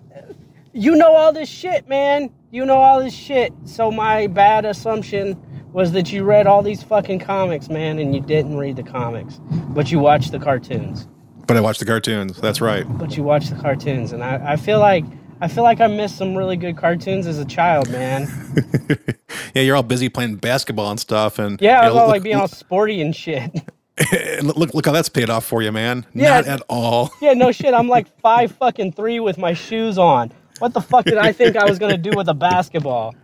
[0.73, 2.31] you know all this shit, man.
[2.51, 3.53] You know all this shit.
[3.67, 5.39] So my bad assumption
[5.75, 9.39] was that you read all these fucking comics, man, and you didn't read the comics,
[9.69, 11.07] but you watched the cartoons.
[11.47, 12.41] But I watched the cartoons.
[12.41, 12.87] That's right.
[12.97, 15.05] But you watched the cartoons, and I, I feel like
[15.41, 18.29] I feel like I missed some really good cartoons as a child, man.
[19.55, 22.07] Yeah, you're all busy playing basketball and stuff, and Yeah, I you was know, all
[22.07, 23.51] look, like being all sporty and shit.
[24.43, 26.07] look, look, look how that's paid off for you, man.
[26.15, 26.37] Yeah.
[26.41, 27.11] Not at all.
[27.21, 27.75] yeah, no shit.
[27.75, 30.33] I'm like five fucking three with my shoes on.
[30.59, 33.15] What the fuck did I think I was gonna do with a basketball?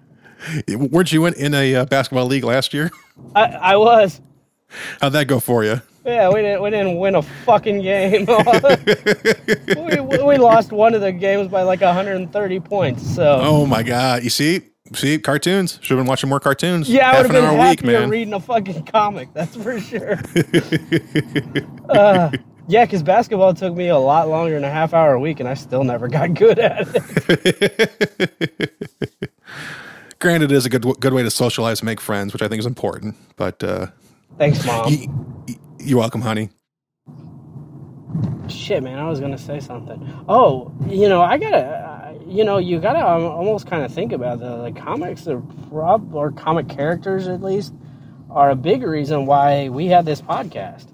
[0.69, 2.91] Weren't you in, in a uh, basketball league last year?
[3.35, 4.21] I, I was.
[5.01, 5.81] How'd that go for you?
[6.07, 8.27] Yeah, we didn't we didn't win a fucking game.
[9.77, 13.15] we, we lost one of the games by like 130 points.
[13.15, 14.23] So Oh my god!
[14.23, 14.61] You see,
[14.95, 15.81] see, cartoons.
[15.83, 16.89] Should have been watching more cartoons.
[16.89, 18.09] yeah, I would have been hour a week, man.
[18.09, 19.35] reading a fucking comic.
[19.35, 20.13] That's for sure.
[21.89, 22.31] uh,
[22.69, 25.49] yeah, because basketball took me a lot longer than a half hour a week, and
[25.49, 28.73] I still never got good at it.
[30.19, 32.61] Granted, it is a good good way to socialize, and make friends, which I think
[32.61, 33.17] is important.
[33.37, 33.89] But uh,
[34.39, 34.87] Thanks, mom.
[34.87, 35.07] y-
[35.49, 35.55] y-
[35.87, 36.51] you're welcome, honey.
[38.49, 40.25] Shit, man, I was gonna say something.
[40.29, 44.13] Oh, you know, I gotta, uh, you know, you gotta um, almost kind of think
[44.13, 47.73] about the like comics are prob or comic characters at least
[48.31, 50.89] are a big reason why we had this podcast.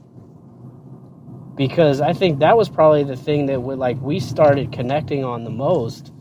[1.56, 5.44] Because I think that was probably the thing that would like we started connecting on
[5.44, 6.12] the most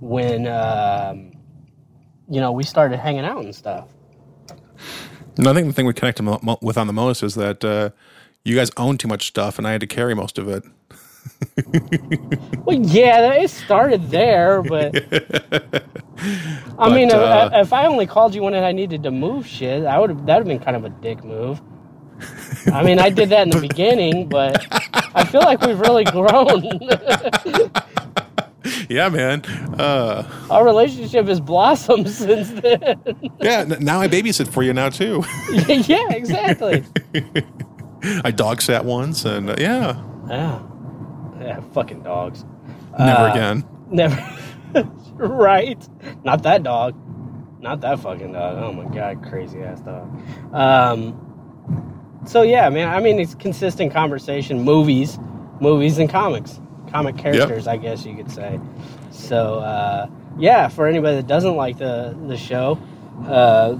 [0.00, 1.32] when, um,
[2.30, 3.88] you know, we started hanging out and stuff.
[5.36, 7.64] No, I think the thing we connect mo- mo- with on the most is that
[7.64, 7.90] uh,
[8.48, 10.64] you guys own too much stuff, and I had to carry most of it.
[12.64, 14.94] Well, yeah, it started there, but
[16.78, 19.46] I mean, But, if, uh, if I only called you when I needed to move
[19.46, 21.60] shit, I would have that would have been kind of a dick move.
[22.72, 24.66] I mean, I did that in the beginning, but
[25.14, 26.64] I feel like we've really grown.
[28.88, 29.42] yeah, man.
[29.78, 33.00] Uh, Our relationship has blossomed since then.
[33.40, 35.24] yeah, now I babysit for you now too.
[35.52, 36.84] yeah, exactly.
[38.02, 40.62] I dog sat once, and uh, yeah, Yeah,
[41.40, 42.44] yeah, fucking dogs.
[42.98, 43.64] never Uh, again.
[43.90, 44.36] Never.
[45.14, 45.88] right.
[46.24, 46.94] Not that dog.
[47.60, 48.58] Not that fucking dog.
[48.58, 50.08] Oh my god, crazy ass dog.
[50.54, 51.24] Um.
[52.26, 52.88] So yeah, man.
[52.88, 54.62] I mean, it's consistent conversation.
[54.62, 55.18] Movies,
[55.60, 56.60] movies, and comics.
[56.90, 58.60] Comic characters, I guess you could say.
[59.10, 60.06] So uh,
[60.38, 62.78] yeah, for anybody that doesn't like the the show,
[63.26, 63.76] uh,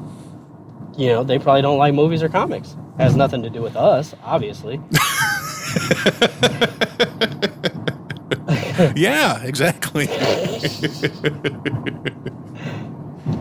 [0.96, 2.76] you know, they probably don't like movies or comics.
[2.98, 4.80] Has nothing to do with us, obviously.
[8.96, 10.06] yeah, exactly.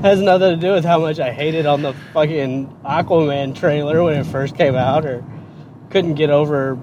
[0.01, 4.19] has nothing to do with how much I hated on the fucking Aquaman trailer when
[4.19, 5.23] it first came out, or
[5.89, 6.77] couldn't get over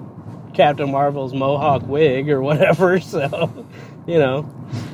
[0.53, 2.99] Captain Marvel's mohawk wig or whatever.
[3.05, 3.65] So,
[4.07, 4.49] you know,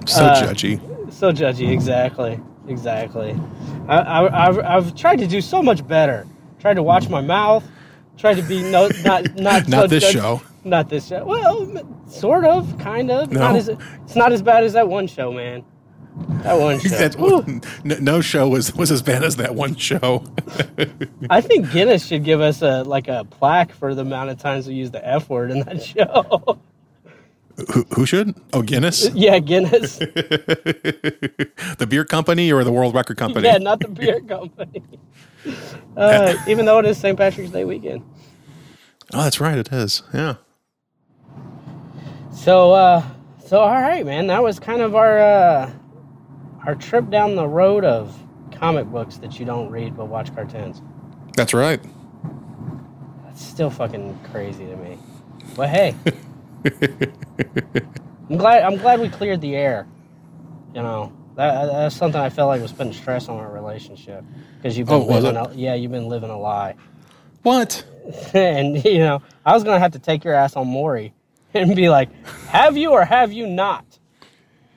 [0.06, 0.80] So uh, judgy.
[1.14, 1.70] so judgy.
[1.72, 3.36] Exactly, exactly.
[3.88, 6.28] I, I, I've I've tried to do so much better.
[6.62, 7.64] Tried to watch my mouth.
[8.18, 10.42] Tried to be no not not Not so this judge- show.
[10.64, 11.26] Not this show.
[11.26, 11.68] Well,
[12.08, 13.32] sort of, kind of.
[13.32, 13.40] No.
[13.40, 15.64] Not as it's not as bad as that one show, man.
[16.44, 16.90] That one show.
[16.90, 20.24] That's one, no, no show was was as bad as that one show.
[21.32, 24.68] I think Guinness should give us a like a plaque for the amount of times
[24.68, 26.60] we use the F word in that show.
[27.74, 28.36] who, who should?
[28.54, 29.98] Oh, Guinness, yeah, Guinness.
[29.98, 33.48] the beer company or the World Record Company?
[33.48, 34.84] Yeah, not the beer company.
[35.98, 37.18] Uh, even though it is St.
[37.18, 38.04] Patrick's Day weekend.
[39.14, 39.58] Oh, that's right.
[39.58, 40.04] It is.
[40.14, 40.36] Yeah.
[42.34, 43.04] So, uh,
[43.46, 44.28] so all right, man.
[44.28, 45.72] That was kind of our uh,
[46.66, 48.18] our trip down the road of
[48.52, 50.82] comic books that you don't read but watch cartoons.
[51.36, 51.82] That's right.
[53.26, 54.98] That's still fucking crazy to me.
[55.56, 55.96] But hey,
[58.30, 59.88] I'm glad I'm glad we cleared the air.
[60.74, 64.24] You know, that that's something I felt like was putting stress on our relationship
[64.58, 66.76] because you've oh, been Oh, living a, yeah you've been living a lie.
[67.44, 67.84] What?
[68.34, 71.14] and you know, I was gonna have to take your ass on Maury
[71.54, 72.10] and be like,
[72.48, 74.00] "Have you or have you not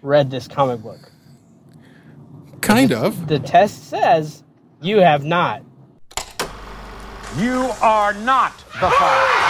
[0.02, 1.10] read this comic book?"
[2.60, 3.28] Kind of.
[3.28, 4.42] The test says
[4.80, 5.62] you have not.
[7.36, 9.43] You are not the father.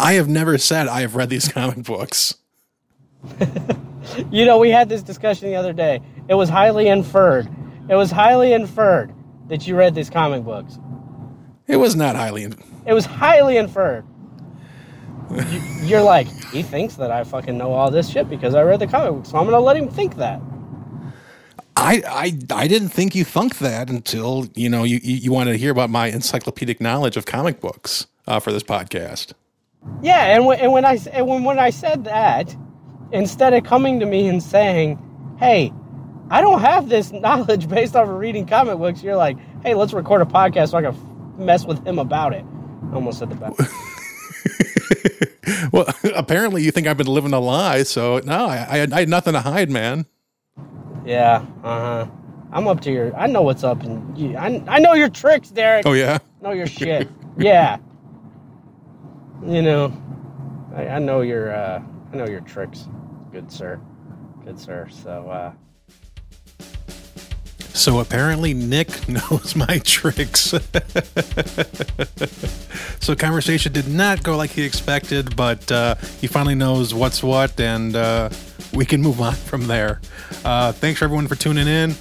[0.00, 2.36] I have never said I have read these comic books.
[4.30, 6.00] You know, we had this discussion the other day.
[6.28, 7.48] It was highly inferred.
[7.88, 9.12] It was highly inferred
[9.48, 10.78] that you read these comic books.
[11.66, 12.44] It was not highly.
[12.44, 14.04] In- It was highly inferred.
[15.30, 18.80] You- You're like, he thinks that I fucking know all this shit because I read
[18.80, 20.40] the comic book, so I'm gonna let him think that.
[21.76, 25.52] I, I I didn't think you thunk that until you know you you, you wanted
[25.52, 29.32] to hear about my encyclopedic knowledge of comic books uh, for this podcast.
[30.02, 32.54] Yeah, and when, and when I and when, when I said that,
[33.12, 34.98] instead of coming to me and saying,
[35.38, 35.72] "Hey,
[36.30, 39.92] I don't have this knowledge based off of reading comic books," you're like, "Hey, let's
[39.92, 42.44] record a podcast so I can f- mess with him about it."
[42.90, 43.54] I almost said the bad.
[45.72, 47.82] well, apparently you think I've been living a lie.
[47.82, 50.06] So no, I, I, had, I had nothing to hide, man.
[51.04, 52.06] Yeah, uh huh.
[52.52, 53.14] I'm up to your.
[53.16, 55.86] I know what's up, and you, I I know your tricks, Derek.
[55.86, 56.18] Oh yeah.
[56.42, 57.08] know your shit.
[57.38, 57.78] yeah.
[59.46, 59.92] You know,
[60.74, 61.52] I, I know your.
[61.52, 61.82] uh
[62.12, 62.88] I know your tricks,
[63.32, 63.80] good sir,
[64.44, 64.88] good sir.
[64.90, 65.30] So.
[65.30, 65.52] uh
[67.72, 70.50] So apparently Nick knows my tricks.
[73.00, 77.58] so conversation did not go like he expected, but uh, he finally knows what's what,
[77.58, 78.28] and uh,
[78.74, 80.02] we can move on from there.
[80.44, 81.94] Uh, thanks everyone for tuning in.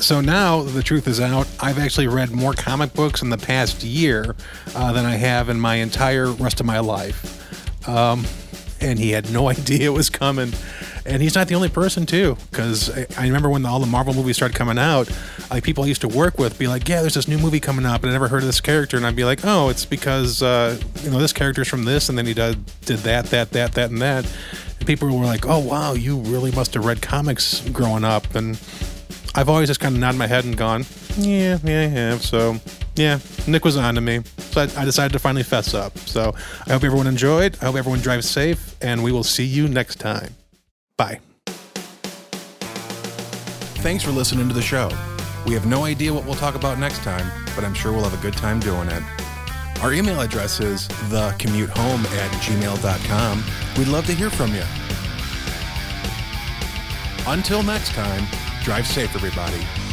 [0.00, 1.46] So now the truth is out.
[1.60, 4.34] I've actually read more comic books in the past year
[4.74, 7.88] uh, than I have in my entire rest of my life.
[7.88, 8.24] Um,
[8.80, 10.52] and he had no idea it was coming.
[11.06, 14.36] And he's not the only person too, because I, remember when all the Marvel movies
[14.36, 15.10] started coming out,
[15.50, 17.86] like people I used to work with be like, "Yeah, there's this new movie coming
[17.86, 20.42] up, and I never heard of this character," and I'd be like, "Oh, it's because
[20.42, 23.72] uh, you know this character's from this, and then he did did that, that, that,
[23.72, 24.30] that, and that."
[24.78, 28.60] And people were like, "Oh, wow, you really must have read comics growing up," and
[29.34, 30.84] I've always just kind of nodded my head and gone,
[31.16, 32.58] "Yeah, yeah, have." So
[32.96, 34.20] yeah, Nick was on to me.
[34.38, 35.96] So I, I decided to finally fess up.
[35.98, 36.34] So
[36.66, 37.56] I hope everyone enjoyed.
[37.60, 40.34] I hope everyone drives safe, and we will see you next time.
[40.96, 41.20] Bye.
[43.82, 44.90] Thanks for listening to the show.
[45.46, 47.26] We have no idea what we'll talk about next time,
[47.56, 49.02] but I'm sure we'll have a good time doing it.
[49.82, 53.44] Our email address is thecommutehome at gmail.com.
[53.78, 54.62] We'd love to hear from you.
[57.26, 58.26] Until next time,
[58.60, 59.89] drive safe, everybody.